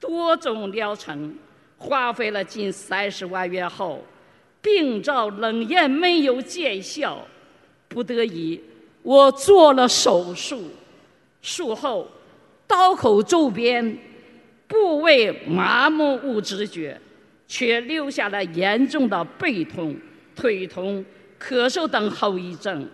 [0.00, 1.32] 多种疗程，
[1.78, 4.04] 花费了近三十万元后，
[4.60, 7.24] 病灶仍然没有见效，
[7.94, 8.60] 不得已，
[9.02, 10.64] 我做了手术。
[11.40, 12.06] 术后。
[12.66, 13.96] 刀口周边
[14.66, 16.98] 部位麻木无知觉，
[17.46, 19.94] 却留下了严重的背痛、
[20.34, 21.04] 腿痛、
[21.38, 22.88] 咳嗽等后遗症，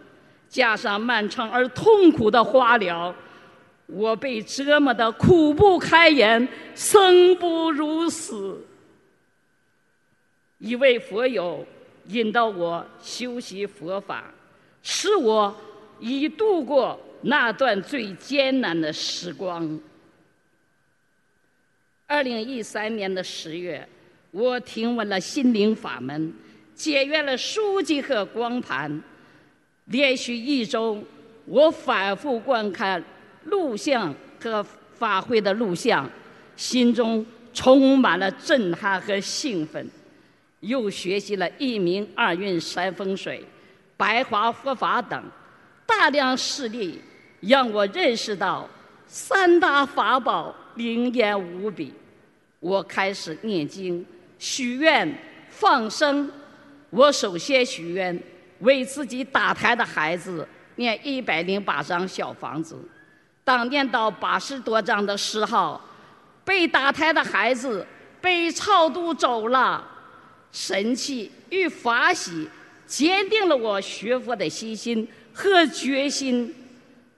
[0.48, 3.14] 加上漫长而痛苦的化疗，
[3.86, 8.61] 我被折磨得苦不堪言，生不如死。
[10.59, 11.64] 一位佛友
[12.09, 14.24] 引导我修习佛法，
[14.83, 15.55] 使我
[15.99, 16.99] 已度过。
[17.22, 19.78] 那段最艰难的时光。
[22.07, 23.87] 二零一三年的十月，
[24.31, 26.33] 我听闻了心灵法门，
[26.74, 29.03] 解阅了书籍和光盘。
[29.85, 31.05] 连续一周，
[31.45, 33.05] 我反复观看
[33.45, 34.64] 录像和
[34.97, 36.11] 法会的录像，
[36.57, 39.87] 心中充满了震撼和兴奋。
[40.61, 43.45] 又学习了一名二运三风水、
[44.01, 45.22] 白华佛法等，
[45.84, 46.98] 大量实例。
[47.40, 48.68] 让我认识到
[49.07, 51.94] 三大法宝灵验无比。
[52.59, 54.05] 我开始念经、
[54.38, 55.11] 许愿、
[55.51, 56.30] 放生。
[56.90, 58.18] 我首先许愿
[58.61, 60.46] 为自己打胎的孩子
[60.76, 62.76] 念一百零八张小房子。
[63.42, 65.80] 当念到八十多张的时候，
[66.44, 67.86] 被打胎的孩子
[68.20, 69.86] 被超度走了。
[70.53, 72.48] 神器与法喜
[72.91, 76.53] 坚定了我学佛的信心和决心。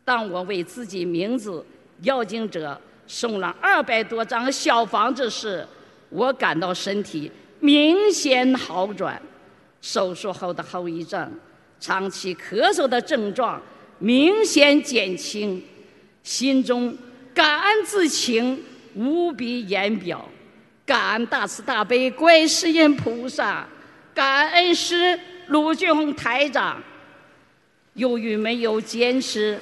[0.05, 1.65] 当我为自己名字
[2.03, 5.67] 要经者送了二百多张小房子时，
[6.11, 9.21] 我感到身体明显好转，
[9.81, 11.33] 手术后的后遗症、
[11.81, 13.61] 长期咳嗽的症状
[13.99, 15.63] 明显减轻，
[16.23, 16.95] 心中
[17.33, 18.63] 感恩之情
[18.95, 20.29] 无比言表，
[20.85, 23.67] 感恩大慈大悲观世音菩萨，
[24.13, 25.19] 感恩师
[25.53, 26.83] 卢俊宏台长。
[27.93, 29.61] 由于没有坚持。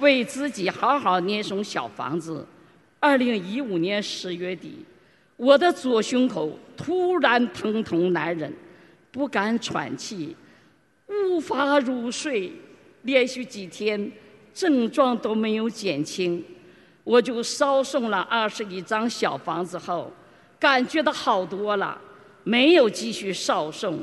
[0.00, 2.46] 为自己好好念诵小房子。
[2.98, 4.82] 二零一五年十月底，
[5.36, 8.50] 我的左胸口突然疼痛难忍，
[9.10, 10.34] 不敢喘气，
[11.06, 12.50] 无法入睡，
[13.02, 14.10] 连续几天
[14.54, 16.42] 症状都没有减轻。
[17.04, 20.10] 我就烧送了二十一张小房子后，
[20.58, 22.00] 感觉到好多了，
[22.42, 23.98] 没有继续烧送。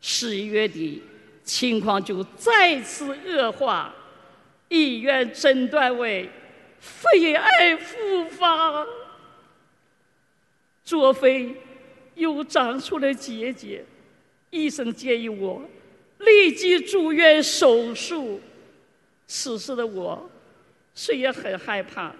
[0.00, 1.02] 十一月底，
[1.44, 3.94] 情况就再次恶化。
[4.68, 6.30] 医院诊断为
[6.78, 8.86] 肺癌复发，
[10.84, 11.54] 左肺
[12.14, 13.84] 又长出了结节，
[14.50, 15.62] 医生建议我
[16.18, 18.40] 立即住院手术。
[19.26, 20.30] 此时的我
[20.94, 22.14] 虽然很害怕，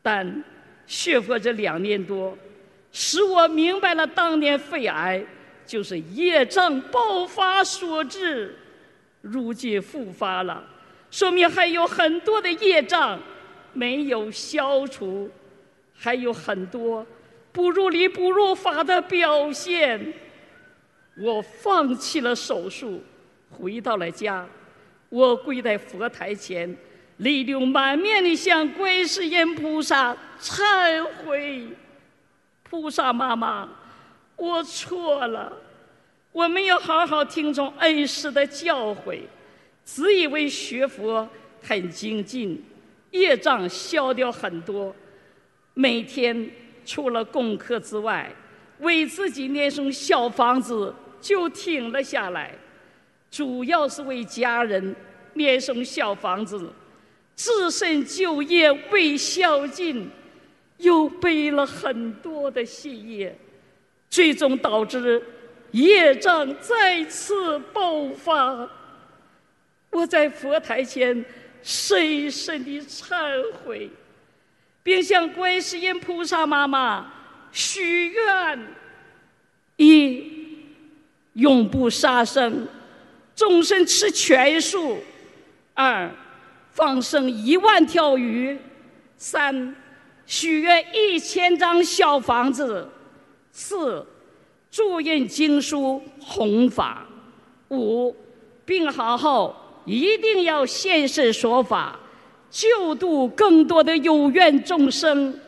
[0.00, 0.44] 但
[0.86, 2.38] 学佛这两年多，
[2.92, 5.24] 使我明白了当年肺癌
[5.66, 8.56] 就是业障爆发所致，
[9.20, 10.64] 如今复发了。
[11.10, 13.18] 说明还有很多的业障
[13.72, 15.30] 没有消除，
[15.94, 17.06] 还有很多
[17.52, 20.12] 不如理不如法的表现。
[21.16, 23.02] 我放弃了手术，
[23.48, 24.46] 回到了家。
[25.08, 26.76] 我跪在佛台前，
[27.18, 31.68] 泪流满面地向观世音菩萨忏悔
[32.68, 33.68] ：“菩萨妈妈，
[34.36, 35.52] 我错了，
[36.32, 39.20] 我没有好好听从恩师的教诲。”
[39.84, 41.28] 自以为学佛
[41.60, 42.64] 很精进，
[43.10, 44.96] 业障消掉很多。
[45.74, 46.50] 每天
[46.86, 48.34] 除了功课之外，
[48.78, 52.54] 为自己念诵小房子就停了下来，
[53.30, 54.96] 主要是为家人
[55.34, 56.72] 念诵小房子，
[57.34, 60.08] 自身就业未消尽，
[60.78, 63.36] 又背了很多的细业。
[64.14, 65.20] 最终导致
[65.72, 68.70] 业障再次爆发。
[69.90, 71.24] 我在佛台前
[71.64, 73.90] 深深的忏悔，
[74.84, 77.12] 并向观世音菩萨妈妈
[77.50, 78.68] 许愿：
[79.78, 80.30] 一、
[81.32, 82.68] 永不杀生，
[83.34, 84.98] 终身吃全素；
[85.74, 86.08] 二、
[86.70, 88.56] 放生一万条鱼；
[89.16, 89.74] 三、
[90.24, 92.88] 许愿一千张小房子；
[93.56, 94.04] 四、
[94.68, 97.06] 注印经书弘法；
[97.70, 98.14] 五、
[98.66, 99.54] 病好后。
[99.86, 102.00] 一定要现身说法，
[102.50, 105.38] 救度更多的有缘众生，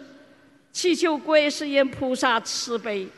[0.70, 3.09] 祈求观世音菩萨慈悲，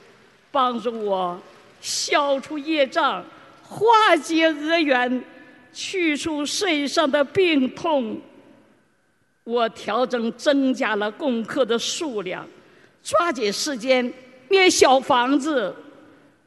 [0.52, 1.36] 帮助我
[1.80, 3.24] 消除业障，
[3.64, 5.24] 化解恶缘，
[5.72, 8.20] 去除身上的病痛。
[9.42, 12.46] 我调整增加了功课的数量，
[13.02, 14.12] 抓紧时间
[14.48, 15.74] 念小房子，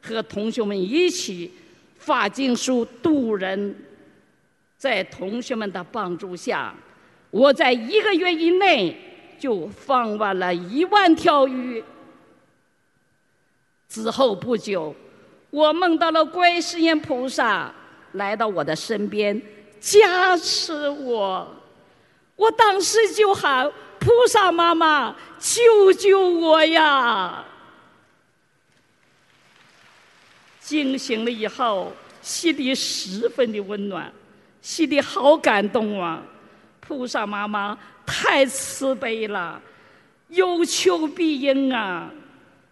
[0.02, 1.52] 和同学们一起
[1.98, 3.76] 发经书度人。
[4.78, 6.74] 在同学们的帮助下，
[7.30, 8.98] 我在一个月以内
[9.40, 11.84] 就放完了一万条鱼。
[13.88, 14.96] 之后不久，
[15.52, 17.72] 我梦到了观世音菩萨
[18.14, 19.40] 来到我的身边，
[19.80, 21.48] 加持我。
[22.36, 27.46] 我当时就喊：“菩萨妈妈，救救我呀！”
[30.72, 31.92] 惊醒了以后，
[32.22, 34.10] 心里十分的温暖。
[34.62, 36.24] 心里好感动啊！
[36.80, 39.62] 菩萨妈妈太慈悲了，
[40.30, 42.10] 有求必应啊！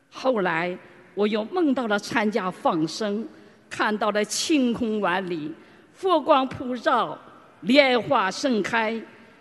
[0.10, 0.78] 后来
[1.14, 3.28] 我又梦到了参加放生，
[3.70, 5.52] 看到了晴空万里，
[5.91, 7.20] 佛光普照，
[7.62, 8.97] 莲花盛开，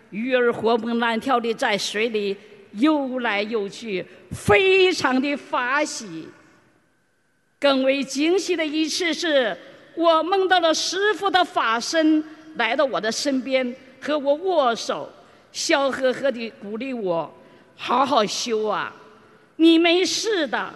[0.09, 2.35] 鱼儿活蹦乱跳的在水里
[2.73, 6.27] 游来游去，非常的发喜。
[7.59, 9.57] 更为惊喜的一次是，
[9.95, 12.23] 我梦到了师傅的法身。
[12.55, 15.09] 来到我的身边，和我握手，
[15.51, 17.31] 笑呵呵地鼓励我
[17.77, 18.91] ：“好好修啊，
[19.57, 20.73] 你没事的。”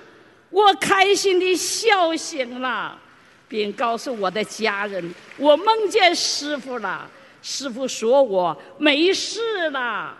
[0.51, 2.97] 我开心地笑醒了，
[3.49, 7.09] 并告诉我的家人：“我梦见师傅了，
[7.41, 10.15] 师傅说我没事了。”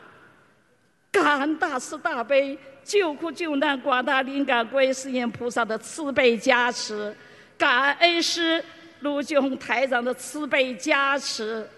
[1.11, 7.15] 感恩大慈大悲救苦救难广大灵感观世音菩萨的慈悲加持，
[7.57, 8.63] 感恩师。
[9.01, 11.69] 卢俊宏台长的慈悲加持，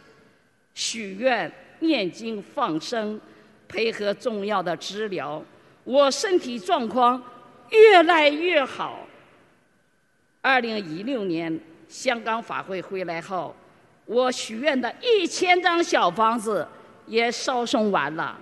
[0.76, 3.20] 许愿、念经、放生，
[3.68, 5.44] 配合重要的治疗，
[5.84, 7.20] 我身体状况
[7.72, 9.08] 越来越好。
[10.40, 13.56] 二零一六年香港法会回来后，
[14.06, 16.68] 我许愿的一千张小房子
[17.08, 18.38] 也烧送完了。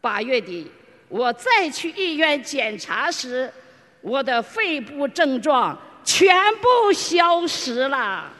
[0.00, 0.68] 八月底，
[1.08, 3.52] 我再去医院检查时，
[4.00, 5.78] 我的肺部症状。
[6.04, 8.32] 全部消失了。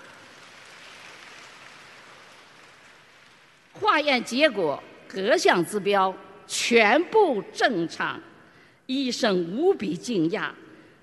[3.74, 6.14] 化验结果各项指标
[6.46, 8.18] 全部正常，
[8.86, 10.48] 医生无比惊讶，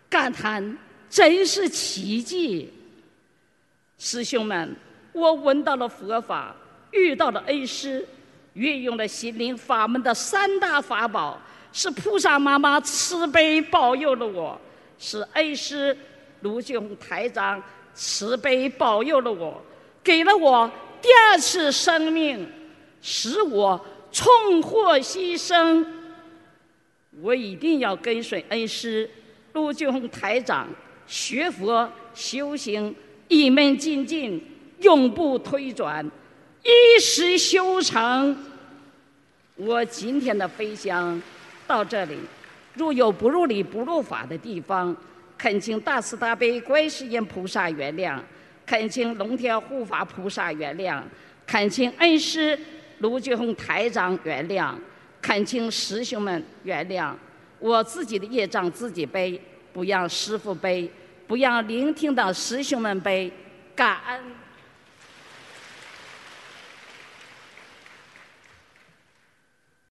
[0.10, 0.76] 感叹
[1.08, 2.74] 真是奇迹。
[4.00, 4.76] 师兄们，
[5.14, 6.56] 我闻到了佛法，
[6.90, 8.04] 遇到了恩师，
[8.54, 11.40] 运用了心灵法门的三大法宝，
[11.76, 14.58] 是菩萨妈妈慈悲保佑了我，
[14.98, 15.96] 是恩师。
[16.42, 17.62] 卢俊宏台长
[17.94, 19.62] 慈悲保佑了我，
[20.04, 20.70] 给了我
[21.02, 22.48] 第二次生命，
[23.02, 25.86] 使我重获新生。
[27.22, 29.10] 我一定要跟随恩师
[29.52, 30.68] 卢俊宏台长
[31.08, 32.96] 学佛修行，
[33.28, 34.42] 一门精进，
[34.80, 36.06] 永不退转，
[36.64, 38.38] 一时修成。
[39.56, 41.20] 我今天的分享
[41.68, 42.18] 到这里，
[42.76, 44.96] 如有不入理、不入法的地方。
[45.38, 48.18] 恳请大慈大悲观世音菩萨原谅，
[48.66, 51.02] 恳请龙天护法菩萨原谅，
[51.46, 52.58] 恳请恩师
[53.00, 54.74] 卢俊宏台长原谅，
[55.22, 57.12] 恳请师兄们原谅。
[57.60, 59.40] 我自己的业障自己背，
[59.74, 60.90] 不让师傅背，
[61.28, 63.32] 不让聆听的师兄们背。
[63.76, 64.35] 感恩。